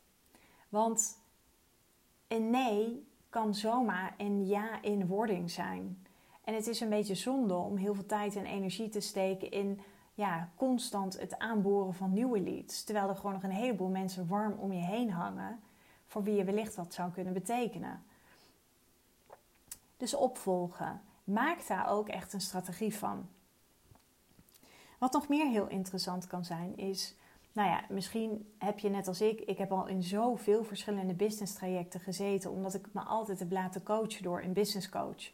Want 0.68 1.18
een 2.28 2.50
nee 2.50 3.08
kan 3.28 3.54
zomaar 3.54 4.14
een 4.16 4.46
ja 4.46 4.82
in 4.82 5.06
wording 5.06 5.50
zijn. 5.50 6.06
En 6.44 6.54
het 6.54 6.66
is 6.66 6.80
een 6.80 6.88
beetje 6.88 7.14
zonde 7.14 7.54
om 7.54 7.76
heel 7.76 7.94
veel 7.94 8.06
tijd 8.06 8.36
en 8.36 8.46
energie 8.46 8.88
te 8.88 9.00
steken 9.00 9.50
in 9.50 9.80
ja, 10.20 10.48
constant 10.56 11.20
het 11.20 11.38
aanboren 11.38 11.94
van 11.94 12.12
nieuwe 12.12 12.40
leads. 12.40 12.84
Terwijl 12.84 13.08
er 13.08 13.16
gewoon 13.16 13.32
nog 13.32 13.42
een 13.42 13.50
heleboel 13.50 13.88
mensen 13.88 14.28
warm 14.28 14.52
om 14.52 14.72
je 14.72 14.80
heen 14.80 15.10
hangen, 15.10 15.60
voor 16.06 16.22
wie 16.22 16.34
je 16.34 16.44
wellicht 16.44 16.74
wat 16.74 16.94
zou 16.94 17.10
kunnen 17.12 17.32
betekenen. 17.32 18.02
Dus 19.96 20.14
opvolgen. 20.14 21.00
Maak 21.24 21.66
daar 21.66 21.88
ook 21.88 22.08
echt 22.08 22.32
een 22.32 22.40
strategie 22.40 22.94
van. 22.94 23.28
Wat 24.98 25.12
nog 25.12 25.28
meer 25.28 25.48
heel 25.48 25.68
interessant 25.68 26.26
kan 26.26 26.44
zijn, 26.44 26.76
is 26.76 27.14
nou 27.52 27.68
ja, 27.68 27.84
misschien 27.88 28.54
heb 28.58 28.78
je 28.78 28.88
net 28.88 29.08
als 29.08 29.20
ik, 29.20 29.40
ik 29.40 29.58
heb 29.58 29.72
al 29.72 29.86
in 29.86 30.02
zoveel 30.02 30.64
verschillende 30.64 31.14
business 31.14 31.54
trajecten 31.54 32.00
gezeten, 32.00 32.50
omdat 32.50 32.74
ik 32.74 32.86
me 32.92 33.00
altijd 33.00 33.38
heb 33.38 33.52
laten 33.52 33.82
coachen 33.82 34.22
door 34.22 34.42
een 34.42 34.52
business 34.52 34.88
coach. 34.88 35.30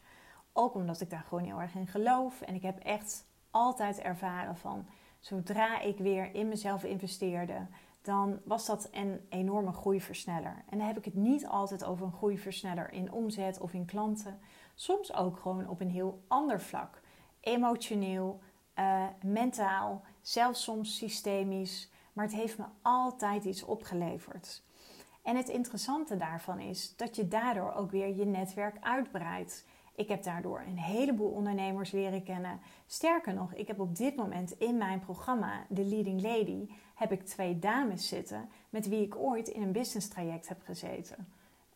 Ook 0.52 0.74
omdat 0.74 1.00
ik 1.00 1.10
daar 1.10 1.24
gewoon 1.28 1.44
heel 1.44 1.60
erg 1.60 1.74
in 1.74 1.86
geloof. 1.86 2.40
En 2.40 2.54
ik 2.54 2.62
heb 2.62 2.78
echt 2.78 3.24
altijd 3.56 4.00
ervaren 4.00 4.56
van, 4.56 4.86
zodra 5.20 5.80
ik 5.80 5.98
weer 5.98 6.34
in 6.34 6.48
mezelf 6.48 6.84
investeerde, 6.84 7.66
dan 8.02 8.40
was 8.44 8.66
dat 8.66 8.88
een 8.92 9.26
enorme 9.28 9.72
groeiversneller. 9.72 10.64
En 10.68 10.78
dan 10.78 10.86
heb 10.86 10.96
ik 10.96 11.04
het 11.04 11.14
niet 11.14 11.46
altijd 11.46 11.84
over 11.84 12.06
een 12.06 12.12
groeiversneller 12.12 12.92
in 12.92 13.12
omzet 13.12 13.60
of 13.60 13.72
in 13.72 13.84
klanten. 13.84 14.38
Soms 14.74 15.14
ook 15.14 15.38
gewoon 15.38 15.68
op 15.68 15.80
een 15.80 15.90
heel 15.90 16.24
ander 16.28 16.60
vlak. 16.60 17.00
Emotioneel, 17.40 18.40
uh, 18.78 19.04
mentaal, 19.22 20.04
zelfs 20.20 20.62
soms 20.62 20.96
systemisch. 20.96 21.90
Maar 22.12 22.24
het 22.24 22.34
heeft 22.34 22.58
me 22.58 22.64
altijd 22.82 23.44
iets 23.44 23.62
opgeleverd. 23.62 24.62
En 25.22 25.36
het 25.36 25.48
interessante 25.48 26.16
daarvan 26.16 26.60
is 26.60 26.96
dat 26.96 27.16
je 27.16 27.28
daardoor 27.28 27.72
ook 27.72 27.90
weer 27.90 28.16
je 28.16 28.26
netwerk 28.26 28.76
uitbreidt. 28.80 29.66
Ik 29.96 30.08
heb 30.08 30.22
daardoor 30.22 30.60
een 30.66 30.78
heleboel 30.78 31.30
ondernemers 31.30 31.90
leren 31.90 32.22
kennen. 32.22 32.60
Sterker 32.86 33.34
nog, 33.34 33.54
ik 33.54 33.66
heb 33.66 33.80
op 33.80 33.96
dit 33.96 34.16
moment 34.16 34.58
in 34.58 34.76
mijn 34.76 35.00
programma 35.00 35.66
The 35.74 35.84
Leading 35.84 36.22
Lady 36.22 36.68
heb 36.94 37.12
ik 37.12 37.26
twee 37.26 37.58
dames 37.58 38.08
zitten 38.08 38.48
met 38.70 38.88
wie 38.88 39.02
ik 39.02 39.16
ooit 39.16 39.48
in 39.48 39.62
een 39.62 39.72
business 39.72 40.08
traject 40.08 40.48
heb 40.48 40.62
gezeten. 40.62 41.28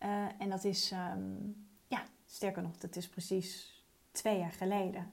Uh, 0.03 0.25
en 0.39 0.51
dat 0.51 0.65
is, 0.65 0.93
um, 1.15 1.67
ja, 1.87 2.03
sterker 2.27 2.63
nog, 2.63 2.77
dat 2.77 2.97
is 2.97 3.09
precies 3.09 3.83
twee 4.11 4.39
jaar 4.39 4.53
geleden. 4.53 5.13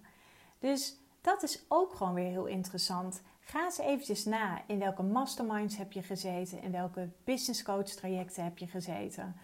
Dus 0.60 0.98
dat 1.22 1.44
is 1.44 1.66
ook 1.68 1.94
gewoon 1.94 2.14
weer 2.14 2.30
heel 2.30 2.46
interessant. 2.46 3.22
Ga 3.40 3.64
eens 3.64 3.78
eventjes 3.78 4.26
na 4.26 4.62
in 4.68 4.80
welke 4.80 5.04
masterminds 5.04 5.78
heb 5.78 5.92
je 5.92 6.02
gezeten, 6.02 6.62
in 6.62 6.72
welke 6.72 7.10
business 7.24 7.64
coach 7.64 7.90
trajecten 7.90 8.44
heb 8.44 8.58
je 8.58 8.68
gezeten. 8.68 9.36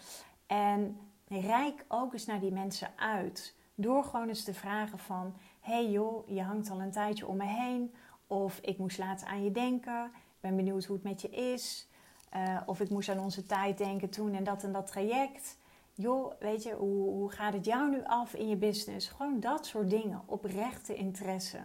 En 0.47 0.97
Rijk 1.41 1.85
ook 1.87 2.13
eens 2.13 2.25
naar 2.25 2.39
die 2.39 2.51
mensen 2.51 2.89
uit. 2.95 3.55
Door 3.75 4.03
gewoon 4.03 4.27
eens 4.27 4.43
te 4.43 4.53
vragen 4.53 4.99
van... 4.99 5.33
hey 5.59 5.89
joh, 5.89 6.29
je 6.29 6.41
hangt 6.41 6.69
al 6.69 6.81
een 6.81 6.91
tijdje 6.91 7.27
om 7.27 7.37
me 7.37 7.45
heen. 7.45 7.93
Of 8.27 8.59
ik 8.61 8.77
moest 8.77 8.97
laten 8.97 9.27
aan 9.27 9.43
je 9.43 9.51
denken. 9.51 10.05
Ik 10.13 10.39
ben 10.39 10.55
benieuwd 10.55 10.85
hoe 10.85 10.95
het 10.95 11.05
met 11.05 11.21
je 11.21 11.29
is. 11.29 11.87
Uh, 12.35 12.61
of 12.65 12.79
ik 12.79 12.89
moest 12.89 13.09
aan 13.09 13.19
onze 13.19 13.45
tijd 13.45 13.77
denken 13.77 14.09
toen 14.09 14.33
en 14.33 14.43
dat 14.43 14.63
en 14.63 14.71
dat 14.71 14.87
traject. 14.87 15.57
Joh, 15.93 16.33
weet 16.39 16.63
je, 16.63 16.73
hoe, 16.73 17.09
hoe 17.09 17.31
gaat 17.31 17.53
het 17.53 17.65
jou 17.65 17.89
nu 17.89 18.03
af 18.03 18.33
in 18.33 18.49
je 18.49 18.55
business? 18.55 19.07
Gewoon 19.07 19.39
dat 19.39 19.65
soort 19.65 19.89
dingen. 19.89 20.21
Oprechte 20.25 20.95
interesse. 20.95 21.59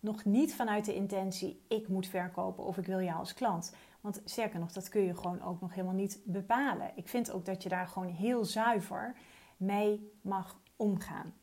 Nog 0.00 0.24
niet 0.24 0.54
vanuit 0.54 0.84
de 0.84 0.94
intentie, 0.94 1.62
ik 1.68 1.88
moet 1.88 2.06
verkopen 2.06 2.64
of 2.64 2.78
ik 2.78 2.86
wil 2.86 3.00
jou 3.00 3.18
als 3.18 3.34
klant. 3.34 3.72
Want 4.04 4.20
sterker 4.24 4.58
nog, 4.58 4.72
dat 4.72 4.88
kun 4.88 5.02
je 5.02 5.16
gewoon 5.16 5.42
ook 5.42 5.60
nog 5.60 5.74
helemaal 5.74 5.94
niet 5.94 6.20
bepalen. 6.24 6.92
Ik 6.94 7.08
vind 7.08 7.30
ook 7.30 7.44
dat 7.44 7.62
je 7.62 7.68
daar 7.68 7.86
gewoon 7.86 8.08
heel 8.08 8.44
zuiver 8.44 9.16
mee 9.56 10.12
mag 10.20 10.60
omgaan. 10.76 11.34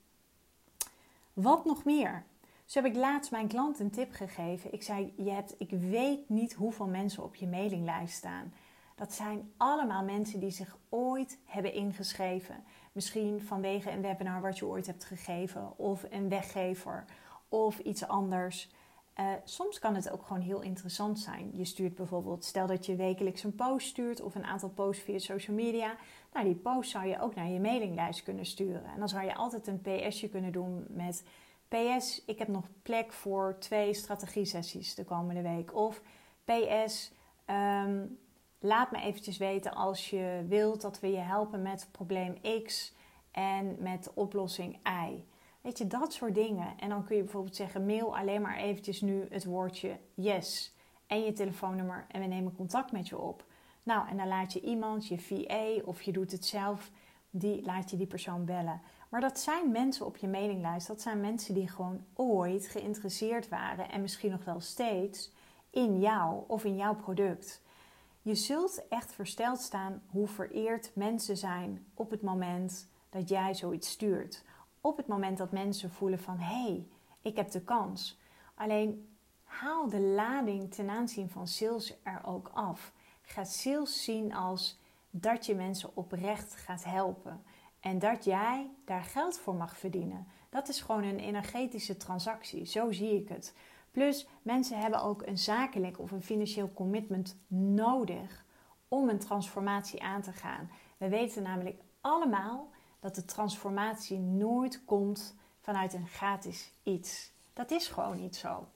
Wat 1.33 1.65
nog 1.65 1.83
meer? 1.83 2.23
Zo 2.65 2.81
heb 2.81 2.91
ik 2.91 2.97
laatst 2.97 3.31
mijn 3.31 3.47
klant 3.47 3.79
een 3.79 3.91
tip 3.91 4.11
gegeven. 4.11 4.73
Ik 4.73 4.83
zei: 4.83 5.13
je 5.17 5.29
hebt, 5.29 5.55
Ik 5.57 5.69
weet 5.69 6.29
niet 6.29 6.53
hoeveel 6.53 6.87
mensen 6.87 7.23
op 7.23 7.35
je 7.35 7.47
mailinglijst 7.47 8.15
staan. 8.15 8.53
Dat 8.95 9.13
zijn 9.13 9.51
allemaal 9.57 10.03
mensen 10.03 10.39
die 10.39 10.51
zich 10.51 10.77
ooit 10.89 11.37
hebben 11.45 11.73
ingeschreven. 11.73 12.63
Misschien 12.91 13.41
vanwege 13.41 13.91
een 13.91 14.01
webinar 14.01 14.41
wat 14.41 14.57
je 14.57 14.65
ooit 14.65 14.87
hebt 14.87 15.05
gegeven, 15.05 15.77
of 15.77 16.05
een 16.09 16.29
weggever, 16.29 17.05
of 17.49 17.79
iets 17.79 18.07
anders. 18.07 18.69
Uh, 19.19 19.31
soms 19.43 19.79
kan 19.79 19.95
het 19.95 20.09
ook 20.09 20.25
gewoon 20.25 20.41
heel 20.41 20.61
interessant 20.61 21.19
zijn. 21.19 21.51
Je 21.53 21.65
stuurt 21.65 21.95
bijvoorbeeld, 21.95 22.45
stel 22.45 22.67
dat 22.67 22.85
je 22.85 22.95
wekelijks 22.95 23.43
een 23.43 23.55
post 23.55 23.87
stuurt 23.87 24.21
of 24.21 24.35
een 24.35 24.45
aantal 24.45 24.69
posts 24.69 25.03
via 25.03 25.19
social 25.19 25.55
media. 25.55 25.95
Nou, 26.33 26.45
die 26.45 26.55
post 26.55 26.91
zou 26.91 27.05
je 27.05 27.21
ook 27.21 27.35
naar 27.35 27.47
je 27.47 27.59
mailinglijst 27.59 28.23
kunnen 28.23 28.45
sturen. 28.45 28.85
En 28.85 28.99
dan 28.99 29.09
zou 29.09 29.25
je 29.25 29.35
altijd 29.35 29.67
een 29.67 29.81
PSje 29.81 30.29
kunnen 30.29 30.51
doen 30.51 30.85
met 30.89 31.23
PS, 31.67 32.23
ik 32.25 32.39
heb 32.39 32.47
nog 32.47 32.65
plek 32.83 33.13
voor 33.13 33.55
twee 33.59 33.93
strategie-sessies 33.93 34.95
de 34.95 35.03
komende 35.03 35.41
week. 35.41 35.75
Of 35.75 36.01
PS, 36.45 37.11
ehm, 37.45 38.05
laat 38.59 38.91
me 38.91 39.01
eventjes 39.01 39.37
weten 39.37 39.73
als 39.73 40.09
je 40.09 40.45
wilt 40.47 40.81
dat 40.81 40.99
we 40.99 41.11
je 41.11 41.17
helpen 41.17 41.61
met 41.61 41.87
probleem 41.91 42.63
X 42.63 42.93
en 43.31 43.75
met 43.79 44.11
oplossing 44.13 44.79
Y. 44.83 45.23
Weet 45.61 45.77
je, 45.77 45.87
dat 45.87 46.13
soort 46.13 46.35
dingen. 46.35 46.79
En 46.79 46.89
dan 46.89 47.05
kun 47.05 47.15
je 47.15 47.23
bijvoorbeeld 47.23 47.55
zeggen: 47.55 47.85
mail 47.85 48.17
alleen 48.17 48.41
maar 48.41 48.57
eventjes 48.57 49.01
nu 49.01 49.25
het 49.29 49.45
woordje 49.45 49.99
yes 50.13 50.75
en 51.07 51.23
je 51.23 51.33
telefoonnummer 51.33 52.05
en 52.07 52.21
we 52.21 52.27
nemen 52.27 52.55
contact 52.55 52.91
met 52.91 53.07
je 53.07 53.19
op. 53.19 53.45
Nou, 53.83 54.07
en 54.09 54.17
dan 54.17 54.27
laat 54.27 54.53
je 54.53 54.61
iemand, 54.61 55.07
je 55.07 55.19
VA 55.19 55.83
of 55.85 56.01
je 56.01 56.11
doet 56.11 56.31
het 56.31 56.45
zelf, 56.45 56.91
die 57.29 57.65
laat 57.65 57.89
je 57.89 57.97
die 57.97 58.07
persoon 58.07 58.45
bellen. 58.45 58.81
Maar 59.09 59.21
dat 59.21 59.39
zijn 59.39 59.71
mensen 59.71 60.05
op 60.05 60.17
je 60.17 60.27
mailinglijst. 60.27 60.87
Dat 60.87 61.01
zijn 61.01 61.19
mensen 61.19 61.53
die 61.53 61.67
gewoon 61.67 62.05
ooit 62.13 62.67
geïnteresseerd 62.67 63.49
waren 63.49 63.89
en 63.89 64.01
misschien 64.01 64.31
nog 64.31 64.45
wel 64.45 64.59
steeds 64.59 65.31
in 65.69 65.99
jou 65.99 66.43
of 66.47 66.65
in 66.65 66.75
jouw 66.75 66.95
product. 66.95 67.61
Je 68.21 68.35
zult 68.35 68.87
echt 68.87 69.13
versteld 69.13 69.59
staan 69.59 70.01
hoe 70.09 70.27
vereerd 70.27 70.91
mensen 70.95 71.37
zijn 71.37 71.85
op 71.93 72.09
het 72.09 72.21
moment 72.21 72.89
dat 73.09 73.29
jij 73.29 73.53
zoiets 73.53 73.89
stuurt 73.89 74.43
op 74.81 74.97
het 74.97 75.07
moment 75.07 75.37
dat 75.37 75.51
mensen 75.51 75.91
voelen 75.91 76.19
van 76.19 76.37
hé, 76.37 76.63
hey, 76.63 76.87
ik 77.21 77.35
heb 77.35 77.51
de 77.51 77.61
kans. 77.61 78.19
Alleen 78.55 79.15
haal 79.43 79.89
de 79.89 79.99
lading 79.99 80.73
ten 80.73 80.89
aanzien 80.89 81.29
van 81.29 81.47
sales 81.47 81.95
er 82.03 82.21
ook 82.25 82.51
af. 82.53 82.93
Ga 83.21 83.43
sales 83.43 84.03
zien 84.03 84.33
als 84.33 84.79
dat 85.09 85.45
je 85.45 85.55
mensen 85.55 85.95
oprecht 85.95 86.55
gaat 86.55 86.83
helpen 86.83 87.43
en 87.79 87.99
dat 87.99 88.23
jij 88.23 88.69
daar 88.85 89.03
geld 89.03 89.39
voor 89.39 89.55
mag 89.55 89.77
verdienen. 89.77 90.27
Dat 90.49 90.69
is 90.69 90.81
gewoon 90.81 91.03
een 91.03 91.19
energetische 91.19 91.97
transactie, 91.97 92.65
zo 92.65 92.91
zie 92.91 93.15
ik 93.15 93.29
het. 93.29 93.55
Plus, 93.91 94.27
mensen 94.41 94.79
hebben 94.79 95.01
ook 95.01 95.21
een 95.25 95.37
zakelijk 95.37 95.99
of 95.99 96.11
een 96.11 96.23
financieel 96.23 96.71
commitment 96.73 97.37
nodig 97.47 98.45
om 98.87 99.09
een 99.09 99.19
transformatie 99.19 100.03
aan 100.03 100.21
te 100.21 100.31
gaan. 100.31 100.71
We 100.97 101.09
weten 101.09 101.43
namelijk 101.43 101.81
allemaal 102.01 102.69
dat 103.01 103.15
de 103.15 103.25
transformatie 103.25 104.19
nooit 104.19 104.85
komt 104.85 105.35
vanuit 105.59 105.93
een 105.93 106.07
gratis 106.07 106.71
iets. 106.83 107.31
Dat 107.53 107.71
is 107.71 107.87
gewoon 107.87 108.17
niet 108.17 108.35
zo. 108.35 108.67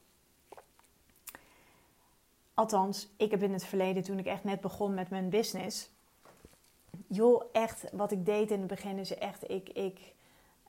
Althans, 2.54 3.10
ik 3.18 3.32
heb 3.32 3.44
in 3.44 3.54
het 3.54 3.66
verleden, 3.66 4.04
toen 4.04 4.20
ik 4.20 4.26
echt 4.26 4.44
net 4.44 4.62
begon 4.62 4.94
met 4.94 5.10
mijn 5.10 5.30
business. 5.30 5.90
Joh, 7.08 7.44
echt, 7.52 7.92
wat 7.92 8.12
ik 8.12 8.26
deed 8.26 8.52
in 8.52 8.60
het 8.60 8.68
begin 8.68 8.98
is 8.98 9.18
echt, 9.18 9.50
ik, 9.50 9.70
ik 9.70 10.14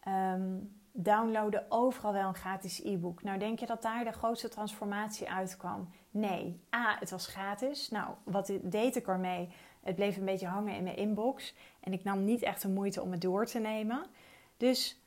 um, 0.08 0.76
downloadde 0.92 1.66
overal 1.68 2.12
wel 2.12 2.28
een 2.28 2.34
gratis 2.34 2.84
e-book. 2.84 3.22
Nou, 3.22 3.38
denk 3.38 3.58
je 3.58 3.66
dat 3.66 3.82
daar 3.82 4.04
de 4.04 4.12
grootste 4.12 4.48
transformatie 4.48 5.30
uitkwam? 5.30 5.90
Nee. 6.10 6.60
A, 6.74 6.96
het 6.98 7.10
was 7.10 7.26
gratis. 7.26 7.88
Nou, 7.88 8.14
wat 8.24 8.52
deed 8.62 8.96
ik 8.96 9.08
ermee? 9.08 9.48
Het 9.86 9.96
bleef 9.96 10.16
een 10.16 10.24
beetje 10.24 10.46
hangen 10.46 10.76
in 10.76 10.82
mijn 10.82 10.96
inbox. 10.96 11.54
En 11.80 11.92
ik 11.92 12.04
nam 12.04 12.24
niet 12.24 12.42
echt 12.42 12.62
de 12.62 12.68
moeite 12.68 13.02
om 13.02 13.10
het 13.10 13.20
door 13.20 13.46
te 13.46 13.58
nemen. 13.58 14.06
Dus 14.56 15.00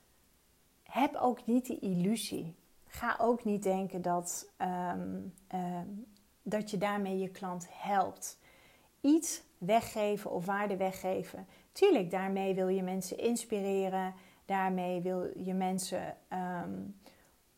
heb 0.83 1.15
ook 1.15 1.45
niet 1.45 1.65
die 1.65 1.79
illusie. 1.79 2.55
Ga 2.87 3.15
ook 3.19 3.43
niet 3.43 3.63
denken 3.63 4.01
dat, 4.01 4.51
ehm, 4.57 5.19
ehm, 5.47 5.87
dat 6.41 6.71
je 6.71 6.77
daarmee 6.77 7.17
je 7.17 7.29
klant 7.29 7.67
helpt. 7.71 8.39
Iets 9.01 9.43
weggeven 9.57 10.31
of 10.31 10.45
waarde 10.45 10.77
weggeven. 10.77 11.47
Tuurlijk, 11.71 12.11
daarmee 12.11 12.55
wil 12.55 12.67
je 12.67 12.83
mensen 12.83 13.17
inspireren. 13.17 14.13
Daarmee 14.45 15.01
wil 15.01 15.31
je 15.37 15.53
mensen 15.53 16.17
ehm, 16.27 16.81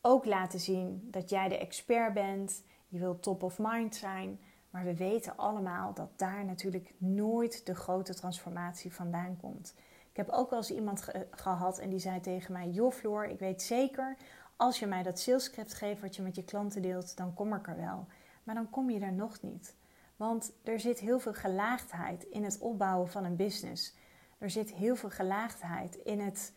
ook 0.02 0.26
laten 0.26 0.60
zien 0.60 1.08
dat 1.12 1.30
jij 1.30 1.48
de 1.48 1.58
expert 1.58 2.14
bent. 2.14 2.64
Je 2.88 3.00
wilt 3.00 3.24
top 3.24 3.44
of 3.44 3.60
mind 3.60 3.96
zijn. 3.96 4.40
Maar 4.72 4.84
we 4.84 4.96
weten 4.96 5.38
allemaal 5.38 5.94
dat 5.94 6.10
daar 6.16 6.46
natuurlijk 6.46 6.94
nooit 6.98 7.66
de 7.66 7.76
grote 7.76 8.14
transformatie 8.14 8.94
vandaan 8.94 9.38
komt. 9.38 9.74
Ik 10.10 10.18
heb 10.18 10.30
ook 10.30 10.50
wel 10.50 10.60
eens 10.60 10.72
iemand 10.72 11.08
gehad 11.32 11.80
en 11.80 11.90
die 11.90 12.00
zei 12.00 12.20
tegen 12.20 12.54
mij: 12.54 12.70
Joh, 12.70 12.92
Floor, 12.92 13.26
ik 13.26 13.40
weet 13.40 13.62
zeker, 13.62 14.18
als 14.56 14.80
je 14.80 14.88
mij 14.88 15.04
dat 15.04 15.20
salescript 15.20 15.74
geeft 15.74 16.02
wat 16.02 16.16
je 16.16 16.22
met 16.22 16.36
je 16.36 16.44
klanten 16.44 16.82
deelt, 16.82 17.18
dan 17.18 17.34
kom 17.34 17.54
ik 17.54 17.68
er 17.68 17.76
wel. 17.76 18.08
Maar 18.44 18.56
dan 18.56 18.70
kom 18.70 18.90
je 18.90 19.00
er 19.00 19.14
nog 19.14 19.42
niet. 19.42 19.76
Want 20.16 20.52
er 20.64 20.80
zit 20.80 21.00
heel 21.00 21.20
veel 21.20 21.34
gelaagdheid 21.34 22.24
in 22.24 22.44
het 22.44 22.60
opbouwen 22.60 23.10
van 23.10 23.26
een 23.26 23.36
business. 23.36 23.96
Er 24.38 24.50
zit 24.50 24.74
heel 24.74 24.96
veel 24.96 25.10
gelaagdheid 25.10 25.96
in 25.96 26.20
het 26.20 26.54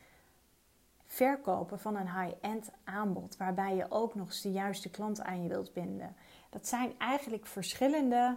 verkopen 1.06 1.78
van 1.78 1.96
een 1.96 2.20
high-end 2.20 2.70
aanbod, 2.84 3.36
waarbij 3.36 3.76
je 3.76 3.86
ook 3.88 4.14
nog 4.14 4.26
eens 4.26 4.40
de 4.40 4.52
juiste 4.52 4.90
klant 4.90 5.22
aan 5.22 5.42
je 5.42 5.48
wilt 5.48 5.72
binden. 5.72 6.16
Dat 6.54 6.66
zijn 6.66 6.98
eigenlijk 6.98 7.46
verschillende. 7.46 8.36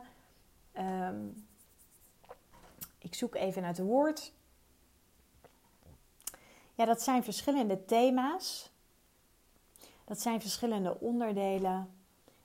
Um, 0.77 1.47
ik 2.97 3.15
zoek 3.15 3.35
even 3.35 3.61
naar 3.61 3.71
het 3.71 3.85
woord. 3.85 4.33
Ja, 6.73 6.85
dat 6.85 7.01
zijn 7.01 7.23
verschillende 7.23 7.85
thema's. 7.85 8.71
Dat 10.05 10.21
zijn 10.21 10.41
verschillende 10.41 10.99
onderdelen 10.99 11.89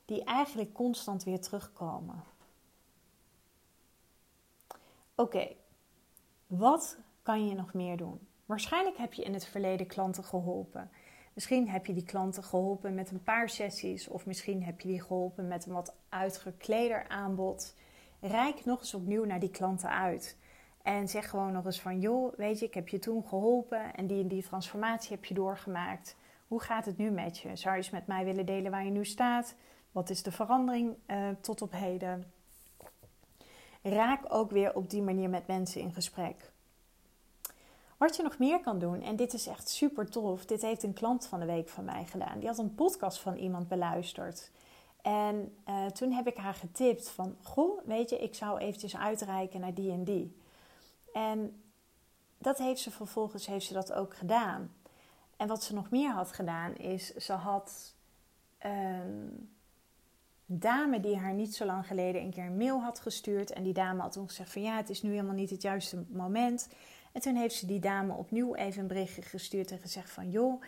die 0.05 0.25
eigenlijk 0.25 0.73
constant 0.73 1.25
weer 1.25 1.41
terugkomen. 1.41 2.25
oké, 5.15 5.49
wat 6.47 6.97
kan 7.23 7.49
je 7.49 7.55
nog 7.55 7.73
meer 7.73 7.97
doen? 7.97 8.27
Waarschijnlijk 8.47 8.97
heb 8.97 9.13
je 9.13 9.23
in 9.23 9.35
het 9.35 9.47
verleden 9.47 9.87
klanten 9.87 10.25
geholpen. 10.25 10.91
Misschien 11.35 11.69
heb 11.69 11.87
je 11.87 11.93
die 11.93 12.05
klanten 12.05 12.45
geholpen 12.45 12.95
met 12.95 13.11
een 13.11 13.23
paar 13.23 13.49
sessies, 13.49 14.09
of 14.09 14.27
misschien 14.27 14.63
heb 14.63 14.81
je 14.81 14.89
die 14.89 15.03
geholpen 15.03 15.49
met 15.49 15.67
een 15.67 15.73
wat 15.73 15.95
uitgekleder 16.09 17.09
aanbod. 17.09 17.75
Rijk 18.21 18.65
nog 18.65 18.81
eens 18.81 18.95
opnieuw 18.95 19.25
naar 19.25 19.41
die 19.41 19.51
klanten 19.51 19.91
uit. 19.91 20.37
En 20.83 21.09
zeg 21.09 21.31
gewoon 21.31 21.53
nog 21.53 21.65
eens 21.65 21.81
van, 21.81 22.01
joh, 22.01 22.37
weet 22.37 22.59
je, 22.59 22.67
ik 22.67 22.75
heb 22.75 22.89
je 22.89 22.99
toen 22.99 23.25
geholpen 23.27 23.95
en 23.95 24.07
die 24.07 24.23
en 24.23 24.29
die 24.29 24.43
transformatie 24.43 25.11
heb 25.11 25.25
je 25.25 25.35
doorgemaakt. 25.35 26.17
Hoe 26.49 26.61
gaat 26.61 26.85
het 26.85 26.99
nu 26.99 27.11
met 27.11 27.39
je? 27.39 27.57
Zou 27.57 27.75
je 27.75 27.83
eens 27.83 27.91
met 27.91 28.07
mij 28.07 28.25
willen 28.25 28.47
delen 28.47 28.71
waar 28.71 28.85
je 28.85 28.91
nu 28.91 29.05
staat? 29.05 29.55
Wat 29.93 30.11
is 30.11 30.23
de 30.23 30.33
verandering 30.33 30.97
uh, 31.07 31.29
tot 31.41 31.63
op 31.63 31.73
heden? 31.73 32.33
Raak 33.83 34.21
ook 34.29 34.51
weer 34.51 34.75
op 34.75 34.91
die 34.91 35.03
manier 35.03 35.31
met 35.31 35.47
mensen 35.47 35.81
in 35.81 35.93
gesprek. 35.93 36.52
Wat 38.03 38.17
je 38.17 38.23
nog 38.23 38.39
meer 38.39 38.61
kan 38.61 38.79
doen, 38.79 39.03
en 39.03 39.17
dit 39.17 39.33
is 39.33 39.47
echt 39.47 39.69
super 39.69 40.11
tof. 40.11 40.45
Dit 40.45 40.63
heeft 40.63 40.83
een 40.83 40.93
klant 40.93 41.27
van 41.27 41.41
de 41.41 41.47
week 41.47 41.69
van 41.69 41.85
mij 41.85 42.05
gedaan. 42.05 42.39
Die 42.39 42.49
had 42.49 42.59
een 42.59 42.75
podcast 42.75 43.19
van 43.19 43.37
iemand 43.37 43.69
beluisterd. 43.69 44.51
En 45.03 45.57
uh, 45.69 45.87
toen 45.87 46.13
heb 46.13 46.27
ik 46.27 46.37
haar 46.37 46.55
getipt 46.55 47.09
van, 47.09 47.37
goh, 47.43 47.81
weet 47.85 48.11
je, 48.11 48.19
ik 48.19 48.35
zou 48.35 48.59
eventjes 48.59 48.97
uitreiken 48.97 49.61
naar 49.61 49.75
die 49.75 49.93
en 49.93 50.05
die. 50.05 50.37
En 51.13 51.63
dat 52.39 52.59
heeft 52.59 52.81
ze 52.81 52.91
vervolgens 52.91 53.47
heeft 53.47 53.67
ze 53.67 53.73
dat 53.73 53.93
ook 53.93 54.17
gedaan. 54.17 54.75
En 55.37 55.49
wat 55.49 55.63
ze 55.63 55.75
nog 55.75 55.91
meer 55.91 56.11
had 56.11 56.33
gedaan 56.33 56.77
is, 56.77 57.15
ze 57.15 57.33
had 57.33 57.95
een 58.59 59.51
dame 60.47 61.01
die 61.01 61.17
haar 61.17 61.35
niet 61.35 61.55
zo 61.55 61.65
lang 61.65 61.87
geleden 61.87 62.23
een 62.23 62.31
keer 62.31 62.47
een 62.47 62.57
mail 62.57 62.81
had 62.81 63.01
gestuurd. 63.01 63.53
En 63.53 63.63
die 63.63 63.73
dame 63.73 64.01
had 64.01 64.13
toen 64.13 64.29
gezegd 64.29 64.53
van 64.53 64.63
ja, 64.63 64.77
het 64.77 64.91
is 64.91 65.03
nu 65.03 65.11
helemaal 65.11 65.35
niet 65.35 65.51
het 65.51 65.63
juiste 65.63 66.05
moment. 66.09 66.69
En 67.13 67.21
toen 67.21 67.37
heeft 67.37 67.55
ze 67.55 67.67
die 67.67 67.81
dame 67.81 68.15
opnieuw 68.15 68.55
even 68.55 68.81
een 68.81 68.87
berichtje 68.87 69.23
gestuurd 69.23 69.71
en 69.71 69.79
gezegd 69.79 70.11
van 70.11 70.31
joh, 70.31 70.63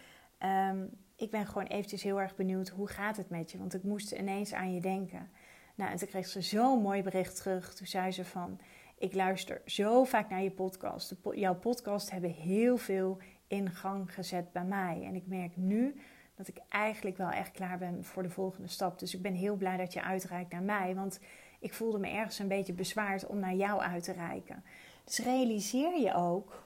um, 0.70 0.90
ik 1.16 1.30
ben 1.30 1.46
gewoon 1.46 1.66
eventjes 1.66 2.02
heel 2.02 2.20
erg 2.20 2.34
benieuwd, 2.34 2.68
hoe 2.68 2.88
gaat 2.88 3.16
het 3.16 3.30
met 3.30 3.50
je? 3.50 3.58
Want 3.58 3.74
ik 3.74 3.82
moest 3.82 4.12
ineens 4.12 4.52
aan 4.52 4.74
je 4.74 4.80
denken. 4.80 5.30
Nou, 5.74 5.90
en 5.90 5.96
toen 5.96 6.08
kreeg 6.08 6.26
ze 6.26 6.40
zo'n 6.40 6.82
mooi 6.82 7.02
bericht 7.02 7.36
terug. 7.36 7.74
Toen 7.74 7.86
zei 7.86 8.12
ze 8.12 8.24
van, 8.24 8.60
ik 8.98 9.14
luister 9.14 9.62
zo 9.66 10.04
vaak 10.04 10.30
naar 10.30 10.42
je 10.42 10.50
podcast. 10.50 11.14
jouw 11.32 11.54
podcast 11.54 12.10
hebben 12.10 12.30
heel 12.30 12.76
veel 12.76 13.18
in 13.46 13.70
gang 13.70 14.14
gezet 14.14 14.52
bij 14.52 14.64
mij. 14.64 15.02
En 15.04 15.14
ik 15.14 15.26
merk 15.26 15.56
nu 15.56 16.00
dat 16.34 16.48
ik 16.48 16.56
eigenlijk 16.68 17.16
wel 17.16 17.30
echt 17.30 17.50
klaar 17.50 17.78
ben 17.78 18.04
voor 18.04 18.22
de 18.22 18.30
volgende 18.30 18.68
stap. 18.68 18.98
Dus 18.98 19.14
ik 19.14 19.22
ben 19.22 19.34
heel 19.34 19.56
blij 19.56 19.76
dat 19.76 19.92
je 19.92 20.02
uitreikt 20.02 20.52
naar 20.52 20.62
mij. 20.62 20.94
Want 20.94 21.20
ik 21.60 21.74
voelde 21.74 21.98
me 21.98 22.08
ergens 22.08 22.38
een 22.38 22.48
beetje 22.48 22.72
bezwaard 22.72 23.26
om 23.26 23.38
naar 23.38 23.54
jou 23.54 23.80
uit 23.80 24.04
te 24.04 24.12
reiken. 24.12 24.64
Dus 25.04 25.18
realiseer 25.18 26.00
je 26.00 26.14
ook 26.14 26.62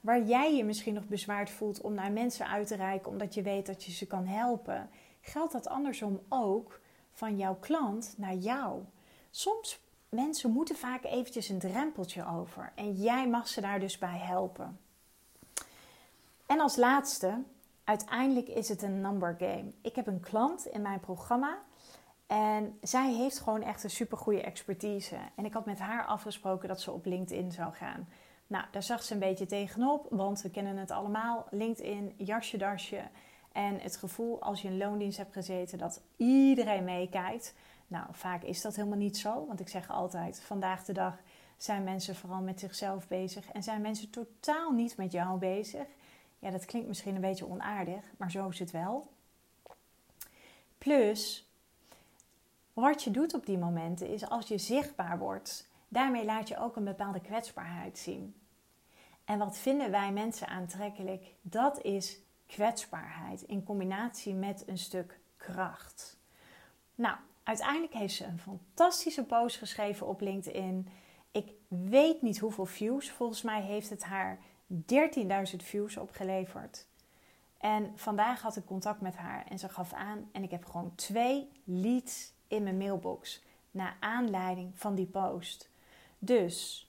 waar 0.00 0.22
jij 0.22 0.56
je 0.56 0.64
misschien 0.64 0.94
nog 0.94 1.06
bezwaard 1.06 1.50
voelt 1.50 1.80
om 1.80 1.94
naar 1.94 2.12
mensen 2.12 2.48
uit 2.48 2.66
te 2.66 2.76
reiken 2.76 3.10
omdat 3.10 3.34
je 3.34 3.42
weet 3.42 3.66
dat 3.66 3.84
je 3.84 3.92
ze 3.92 4.06
kan 4.06 4.26
helpen. 4.26 4.90
Geldt 5.20 5.52
dat 5.52 5.68
andersom 5.68 6.20
ook 6.28 6.80
van 7.12 7.36
jouw 7.36 7.54
klant 7.54 8.14
naar 8.16 8.34
jou? 8.34 8.82
Soms 9.30 9.80
mensen 10.08 10.50
moeten 10.50 10.76
vaak 10.76 11.04
eventjes 11.04 11.48
een 11.48 11.58
drempeltje 11.58 12.26
over 12.26 12.72
en 12.74 12.92
jij 12.92 13.28
mag 13.28 13.48
ze 13.48 13.60
daar 13.60 13.80
dus 13.80 13.98
bij 13.98 14.18
helpen. 14.18 14.78
En 16.46 16.60
als 16.60 16.76
laatste, 16.76 17.42
uiteindelijk 17.84 18.48
is 18.48 18.68
het 18.68 18.82
een 18.82 19.00
number 19.00 19.36
game. 19.38 19.72
Ik 19.80 19.96
heb 19.96 20.06
een 20.06 20.20
klant 20.20 20.66
in 20.66 20.82
mijn 20.82 21.00
programma 21.00 21.58
en 22.26 22.78
zij 22.82 23.12
heeft 23.12 23.38
gewoon 23.38 23.62
echt 23.62 23.84
een 23.84 23.90
supergoeie 23.90 24.42
expertise. 24.42 25.16
En 25.34 25.44
ik 25.44 25.52
had 25.52 25.66
met 25.66 25.78
haar 25.78 26.04
afgesproken 26.04 26.68
dat 26.68 26.80
ze 26.80 26.92
op 26.92 27.04
LinkedIn 27.04 27.52
zou 27.52 27.72
gaan. 27.72 28.08
Nou, 28.46 28.64
daar 28.70 28.82
zag 28.82 29.02
ze 29.02 29.12
een 29.12 29.18
beetje 29.18 29.46
tegenop, 29.46 30.06
want 30.10 30.42
we 30.42 30.50
kennen 30.50 30.76
het 30.76 30.90
allemaal. 30.90 31.46
LinkedIn, 31.50 32.14
jasje, 32.16 32.56
dasje. 32.56 33.02
En 33.52 33.80
het 33.80 33.96
gevoel 33.96 34.42
als 34.42 34.62
je 34.62 34.68
in 34.68 34.76
loondienst 34.76 35.18
hebt 35.18 35.32
gezeten 35.32 35.78
dat 35.78 36.00
iedereen 36.16 36.84
meekijkt. 36.84 37.54
Nou, 37.86 38.06
vaak 38.10 38.42
is 38.42 38.60
dat 38.60 38.76
helemaal 38.76 38.98
niet 38.98 39.18
zo. 39.18 39.46
Want 39.46 39.60
ik 39.60 39.68
zeg 39.68 39.90
altijd, 39.90 40.40
vandaag 40.40 40.84
de 40.84 40.92
dag 40.92 41.16
zijn 41.56 41.84
mensen 41.84 42.16
vooral 42.16 42.40
met 42.40 42.60
zichzelf 42.60 43.08
bezig. 43.08 43.50
En 43.50 43.62
zijn 43.62 43.80
mensen 43.80 44.10
totaal 44.10 44.70
niet 44.70 44.96
met 44.96 45.12
jou 45.12 45.38
bezig. 45.38 45.86
Ja, 46.38 46.50
dat 46.50 46.64
klinkt 46.64 46.88
misschien 46.88 47.14
een 47.14 47.20
beetje 47.20 47.48
onaardig, 47.48 48.04
maar 48.16 48.30
zo 48.30 48.48
is 48.48 48.58
het 48.58 48.70
wel. 48.70 49.12
Plus, 50.78 51.43
wat 52.74 53.02
je 53.02 53.10
doet 53.10 53.34
op 53.34 53.46
die 53.46 53.58
momenten 53.58 54.08
is 54.08 54.28
als 54.28 54.48
je 54.48 54.58
zichtbaar 54.58 55.18
wordt, 55.18 55.68
daarmee 55.88 56.24
laat 56.24 56.48
je 56.48 56.58
ook 56.58 56.76
een 56.76 56.84
bepaalde 56.84 57.20
kwetsbaarheid 57.20 57.98
zien. 57.98 58.34
En 59.24 59.38
wat 59.38 59.58
vinden 59.58 59.90
wij 59.90 60.12
mensen 60.12 60.48
aantrekkelijk? 60.48 61.34
Dat 61.42 61.82
is 61.82 62.18
kwetsbaarheid 62.46 63.42
in 63.42 63.64
combinatie 63.64 64.34
met 64.34 64.62
een 64.66 64.78
stuk 64.78 65.20
kracht. 65.36 66.18
Nou, 66.94 67.16
uiteindelijk 67.42 67.92
heeft 67.92 68.14
ze 68.14 68.24
een 68.24 68.38
fantastische 68.38 69.24
post 69.24 69.56
geschreven 69.56 70.06
op 70.06 70.20
LinkedIn. 70.20 70.88
Ik 71.30 71.52
weet 71.68 72.22
niet 72.22 72.38
hoeveel 72.38 72.66
views. 72.66 73.10
Volgens 73.10 73.42
mij 73.42 73.62
heeft 73.62 73.90
het 73.90 74.04
haar 74.04 74.38
13.000 74.68 75.56
views 75.56 75.96
opgeleverd. 75.96 76.86
En 77.58 77.92
vandaag 77.94 78.42
had 78.42 78.56
ik 78.56 78.64
contact 78.64 79.00
met 79.00 79.16
haar 79.16 79.46
en 79.48 79.58
ze 79.58 79.68
gaf 79.68 79.92
aan 79.92 80.28
en 80.32 80.42
ik 80.42 80.50
heb 80.50 80.64
gewoon 80.64 80.94
twee 80.94 81.48
leads 81.64 82.32
in 82.54 82.62
mijn 82.62 82.76
mailbox 82.76 83.42
naar 83.70 83.96
aanleiding 84.00 84.78
van 84.78 84.94
die 84.94 85.06
post. 85.06 85.70
Dus 86.18 86.88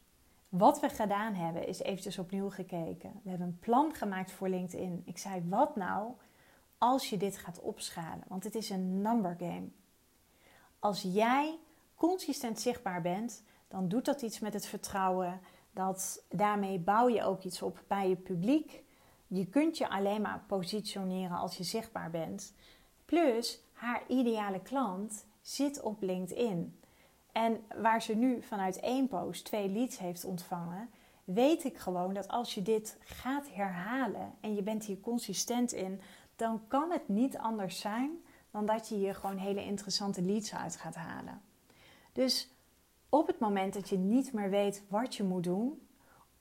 wat 0.49 0.79
we 0.79 0.89
gedaan 0.89 1.33
hebben 1.33 1.67
is 1.67 1.79
eventjes 1.79 2.19
opnieuw 2.19 2.49
gekeken. 2.49 3.19
We 3.23 3.29
hebben 3.29 3.47
een 3.47 3.59
plan 3.59 3.93
gemaakt 3.93 4.31
voor 4.31 4.49
LinkedIn. 4.49 5.01
Ik 5.05 5.17
zei, 5.17 5.43
wat 5.49 5.75
nou 5.75 6.11
als 6.77 7.09
je 7.09 7.17
dit 7.17 7.37
gaat 7.37 7.59
opschalen? 7.59 8.23
Want 8.27 8.43
het 8.43 8.55
is 8.55 8.69
een 8.69 9.01
number 9.01 9.35
game. 9.39 9.67
Als 10.79 11.01
jij 11.01 11.57
consistent 11.95 12.59
zichtbaar 12.59 13.01
bent, 13.01 13.43
dan 13.67 13.87
doet 13.87 14.05
dat 14.05 14.21
iets 14.21 14.39
met 14.39 14.53
het 14.53 14.65
vertrouwen. 14.65 15.39
Dat, 15.71 16.23
daarmee 16.29 16.79
bouw 16.79 17.09
je 17.09 17.23
ook 17.23 17.43
iets 17.43 17.61
op 17.61 17.83
bij 17.87 18.09
je 18.09 18.15
publiek. 18.15 18.83
Je 19.27 19.45
kunt 19.45 19.77
je 19.77 19.89
alleen 19.89 20.21
maar 20.21 20.43
positioneren 20.47 21.37
als 21.37 21.57
je 21.57 21.63
zichtbaar 21.63 22.09
bent. 22.09 22.53
Plus, 23.05 23.59
haar 23.73 24.03
ideale 24.07 24.61
klant 24.61 25.25
zit 25.45 25.81
op 25.81 26.01
LinkedIn. 26.01 26.79
En 27.31 27.63
waar 27.81 28.01
ze 28.01 28.15
nu 28.15 28.41
vanuit 28.41 28.79
één 28.79 29.07
post 29.07 29.45
twee 29.45 29.69
leads 29.69 29.97
heeft 29.97 30.25
ontvangen, 30.25 30.89
weet 31.23 31.63
ik 31.63 31.77
gewoon 31.77 32.13
dat 32.13 32.27
als 32.27 32.53
je 32.53 32.61
dit 32.61 32.97
gaat 32.99 33.49
herhalen 33.49 34.33
en 34.39 34.55
je 34.55 34.61
bent 34.61 34.85
hier 34.85 34.99
consistent 34.99 35.71
in, 35.71 36.01
dan 36.35 36.61
kan 36.67 36.91
het 36.91 37.07
niet 37.07 37.37
anders 37.37 37.79
zijn 37.79 38.11
dan 38.51 38.65
dat 38.65 38.89
je 38.89 38.95
hier 38.95 39.15
gewoon 39.15 39.37
hele 39.37 39.63
interessante 39.63 40.21
leads 40.21 40.53
uit 40.55 40.75
gaat 40.75 40.95
halen. 40.95 41.41
Dus 42.13 42.49
op 43.09 43.27
het 43.27 43.39
moment 43.39 43.73
dat 43.73 43.89
je 43.89 43.97
niet 43.97 44.33
meer 44.33 44.49
weet 44.49 44.83
wat 44.87 45.15
je 45.15 45.23
moet 45.23 45.43
doen, 45.43 45.87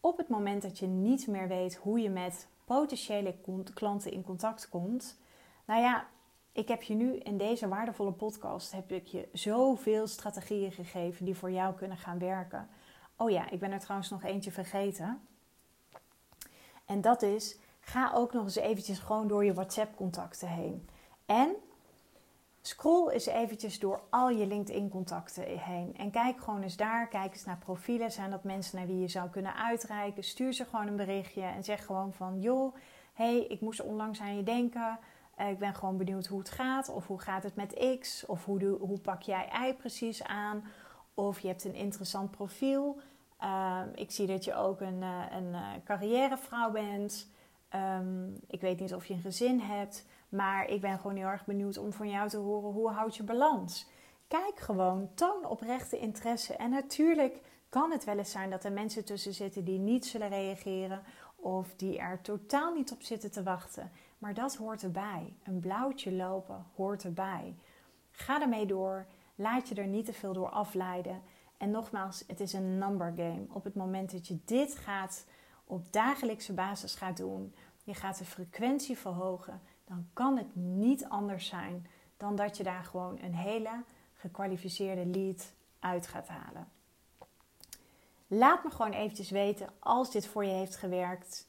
op 0.01 0.17
het 0.17 0.29
moment 0.29 0.63
dat 0.63 0.79
je 0.79 0.87
niet 0.87 1.27
meer 1.27 1.49
weet 1.49 1.75
hoe 1.75 2.01
je 2.01 2.11
met 2.11 2.49
potentiële 2.65 3.35
klanten 3.75 4.13
in 4.13 4.23
contact 4.23 4.69
komt, 4.69 5.19
nou 5.65 5.81
ja, 5.81 6.09
ik 6.55 6.69
heb 6.69 6.83
je 6.83 6.95
nu 6.95 7.17
in 7.17 7.39
deze 7.39 7.69
waardevolle 7.69 8.13
podcast 8.13 8.73
heb 8.73 8.93
ik 8.93 9.07
je 9.07 9.29
zoveel 9.33 10.07
strategieën 10.07 10.73
gegeven 10.73 11.25
die 11.25 11.37
voor 11.37 11.51
jou 11.51 11.75
kunnen 11.75 11.97
gaan 11.97 12.19
werken. 12.19 12.69
Oh 13.17 13.31
ja, 13.31 13.51
ik 13.51 13.59
ben 13.59 13.73
er 13.73 13.81
trouwens 13.81 14.11
nog 14.11 14.23
eentje 14.23 14.51
vergeten. 14.51 15.21
En 16.85 17.01
dat 17.01 17.23
is, 17.23 17.59
ga 17.81 18.11
ook 18.15 18.33
nog 18.33 18.45
eens 18.45 18.57
eventjes 18.57 18.99
gewoon 18.99 19.29
door 19.29 19.45
je 19.45 19.55
WhatsApp 19.55 19.97
contacten 19.97 20.49
heen. 20.49 20.89
En 21.27 21.55
scroll 22.61 23.11
eens 23.11 23.27
eventjes 23.27 23.79
door 23.79 24.01
al 24.11 24.31
je 24.31 24.47
LinkedIn 24.47 24.89
contacten 24.89 25.59
heen. 25.59 25.97
En 25.97 26.11
kijk 26.11 26.41
gewoon 26.41 26.63
eens 26.63 26.77
daar, 26.77 27.09
kijk 27.09 27.33
eens 27.33 27.45
naar 27.45 27.59
profielen. 27.59 28.13
Zijn 28.13 28.31
dat 28.31 28.45
mensen 28.45 28.79
naar 28.79 28.87
wie 28.87 29.01
je 29.01 29.09
zou 29.09 29.29
kunnen 29.31 29.55
uitreiken? 29.57 30.25
Stuur 30.25 30.53
ze 30.53 30.65
gewoon 30.65 30.87
een 30.87 30.97
berichtje 30.97 31.43
en 31.43 31.65
zeg 31.65 31.85
gewoon 31.85 32.13
van, 32.13 32.41
joh, 32.41 32.75
hey, 33.13 33.39
ik 33.39 33.61
moest 33.61 33.81
onlangs 33.83 34.21
aan 34.21 34.37
je 34.37 34.43
denken. 34.43 34.99
Eh, 35.37 35.51
ik 35.51 35.59
ben 35.59 35.75
gewoon 35.75 35.97
benieuwd 35.97 36.27
hoe 36.27 36.39
het 36.39 36.51
gaat. 36.51 36.89
Of 36.89 37.07
hoe 37.07 37.21
gaat 37.21 37.43
het 37.43 37.57
met 37.57 37.99
X? 38.01 38.27
Of 38.27 38.45
hoe, 38.45 38.77
hoe 38.81 38.99
pak 38.99 39.23
jij 39.23 39.69
Y 39.69 39.75
precies 39.75 40.25
aan? 40.25 40.65
Of 41.15 41.41
je 41.41 41.49
hebt 41.49 41.65
een 41.65 41.75
interessant 41.75 42.31
profiel. 42.31 43.01
Ehm, 43.39 43.89
ik 43.95 44.11
zie 44.11 44.27
dat 44.27 44.45
je 44.45 44.55
ook 44.55 44.81
een, 44.81 45.01
uh, 45.01 45.25
een 45.31 45.49
uh, 45.53 45.69
carrièrevrouw 45.85 46.71
bent. 46.71 47.31
Ehm, 47.69 48.35
ik 48.47 48.61
weet 48.61 48.81
niet 48.81 48.95
of 48.95 49.07
je 49.07 49.15
een 49.15 49.21
gezin 49.21 49.61
hebt. 49.61 50.07
Maar 50.29 50.69
ik 50.69 50.81
ben 50.81 50.99
gewoon 50.99 51.17
heel 51.17 51.27
erg 51.27 51.45
benieuwd 51.45 51.79
om 51.79 51.93
van 51.93 52.09
jou 52.09 52.29
te 52.29 52.37
horen 52.37 52.73
hoe 52.73 52.91
houd 52.91 53.17
je 53.17 53.23
balans. 53.23 53.87
Kijk 54.29 54.59
gewoon, 54.59 55.11
toon 55.15 55.47
oprechte 55.47 55.99
interesse. 55.99 56.57
En 56.57 56.71
natuurlijk 56.71 57.41
kan 57.69 57.91
het 57.91 58.05
wel 58.05 58.19
eens 58.19 58.31
zijn 58.31 58.51
dat 58.51 58.65
er 58.65 58.73
mensen 58.73 59.05
tussen 59.05 59.35
zitten 59.35 59.65
die 59.65 59.79
niet 59.79 60.07
zullen 60.07 60.29
reageren. 60.29 61.03
Of 61.37 61.75
die 61.77 61.99
er 61.99 62.21
totaal 62.21 62.75
niet 62.75 62.93
op 62.93 63.03
zitten 63.03 63.31
te 63.31 63.43
wachten. 63.43 63.91
Maar 64.25 64.35
dat 64.35 64.57
hoort 64.57 64.83
erbij. 64.83 65.35
Een 65.43 65.61
blauwtje 65.61 66.13
lopen 66.13 66.67
hoort 66.75 67.05
erbij. 67.05 67.55
Ga 68.11 68.41
ermee 68.41 68.67
door. 68.67 69.07
Laat 69.35 69.69
je 69.69 69.75
er 69.75 69.87
niet 69.87 70.05
te 70.05 70.13
veel 70.13 70.33
door 70.33 70.49
afleiden. 70.49 71.23
En 71.57 71.71
nogmaals, 71.71 72.25
het 72.27 72.41
is 72.41 72.53
een 72.53 72.79
number 72.79 73.13
game. 73.17 73.47
Op 73.53 73.65
het 73.65 73.75
moment 73.75 74.13
dat 74.13 74.27
je 74.27 74.39
dit 74.45 74.75
gaat 74.77 75.25
op 75.65 75.93
dagelijkse 75.93 76.53
basis 76.53 76.95
gaat 76.95 77.17
doen, 77.17 77.55
je 77.83 77.95
gaat 77.95 78.19
de 78.19 78.25
frequentie 78.25 78.99
verhogen, 78.99 79.61
dan 79.85 80.07
kan 80.13 80.37
het 80.37 80.57
niet 80.57 81.09
anders 81.09 81.47
zijn 81.47 81.87
dan 82.17 82.37
dat 82.37 82.57
je 82.57 82.63
daar 82.63 82.85
gewoon 82.85 83.19
een 83.23 83.35
hele 83.35 83.83
gekwalificeerde 84.15 85.07
lead 85.07 85.53
uit 85.79 86.07
gaat 86.07 86.29
halen. 86.29 86.69
Laat 88.27 88.65
me 88.65 88.71
gewoon 88.71 88.93
eventjes 88.93 89.31
weten 89.31 89.69
als 89.79 90.11
dit 90.11 90.27
voor 90.27 90.45
je 90.45 90.53
heeft 90.53 90.77
gewerkt. 90.77 91.47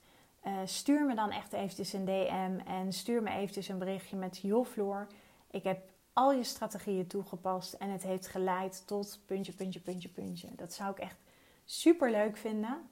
Uh, 0.47 0.53
stuur 0.65 1.05
me 1.05 1.15
dan 1.15 1.31
echt 1.31 1.53
eventjes 1.53 1.93
een 1.93 2.05
DM 2.05 2.67
en 2.67 2.93
stuur 2.93 3.23
me 3.23 3.29
eventjes 3.29 3.67
een 3.67 3.77
berichtje 3.77 4.15
met 4.15 4.37
joh 4.37 4.65
Floor, 4.65 5.07
ik 5.51 5.63
heb 5.63 5.89
al 6.13 6.31
je 6.31 6.43
strategieën 6.43 7.07
toegepast 7.07 7.73
en 7.73 7.89
het 7.89 8.03
heeft 8.03 8.27
geleid 8.27 8.83
tot 8.87 9.19
puntje, 9.25 9.53
puntje, 9.53 9.79
puntje, 9.79 10.09
puntje. 10.09 10.47
Dat 10.55 10.73
zou 10.73 10.91
ik 10.91 10.99
echt 10.99 11.17
super 11.65 12.11
leuk 12.11 12.37
vinden. 12.37 12.89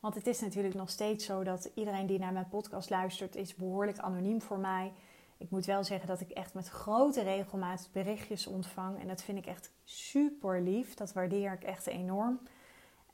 Want 0.00 0.14
het 0.14 0.26
is 0.26 0.40
natuurlijk 0.40 0.74
nog 0.74 0.90
steeds 0.90 1.24
zo 1.24 1.44
dat 1.44 1.70
iedereen 1.74 2.06
die 2.06 2.18
naar 2.18 2.32
mijn 2.32 2.48
podcast 2.48 2.90
luistert, 2.90 3.36
is 3.36 3.54
behoorlijk 3.54 3.98
anoniem 3.98 4.42
voor 4.42 4.58
mij. 4.58 4.92
Ik 5.36 5.50
moet 5.50 5.64
wel 5.64 5.84
zeggen 5.84 6.08
dat 6.08 6.20
ik 6.20 6.30
echt 6.30 6.54
met 6.54 6.68
grote 6.68 7.22
regelmaat 7.22 7.88
berichtjes 7.92 8.46
ontvang. 8.46 9.00
En 9.00 9.06
dat 9.06 9.22
vind 9.22 9.38
ik 9.38 9.46
echt 9.46 9.70
super 9.84 10.62
lief. 10.62 10.94
Dat 10.94 11.12
waardeer 11.12 11.52
ik 11.52 11.62
echt 11.62 11.86
enorm. 11.86 12.40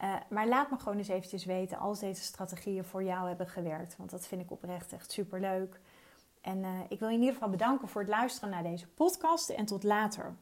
Uh, 0.03 0.15
maar 0.29 0.49
laat 0.49 0.71
me 0.71 0.79
gewoon 0.79 0.99
eens 0.99 1.09
eventjes 1.09 1.45
weten 1.45 1.79
als 1.79 2.01
deze 2.01 2.23
strategieën 2.23 2.85
voor 2.85 3.05
jou 3.05 3.29
hebben 3.29 3.49
gewerkt. 3.49 3.97
Want 3.97 4.11
dat 4.11 4.27
vind 4.27 4.41
ik 4.41 4.51
oprecht 4.51 4.93
echt 4.93 5.13
super 5.13 5.41
leuk. 5.41 5.81
En 6.41 6.59
uh, 6.59 6.69
ik 6.89 6.99
wil 6.99 7.09
je 7.09 7.15
in 7.15 7.21
ieder 7.21 7.35
geval 7.35 7.51
bedanken 7.51 7.89
voor 7.89 8.01
het 8.01 8.11
luisteren 8.11 8.51
naar 8.51 8.63
deze 8.63 8.89
podcast. 8.89 9.49
En 9.49 9.65
tot 9.65 9.83
later. 9.83 10.35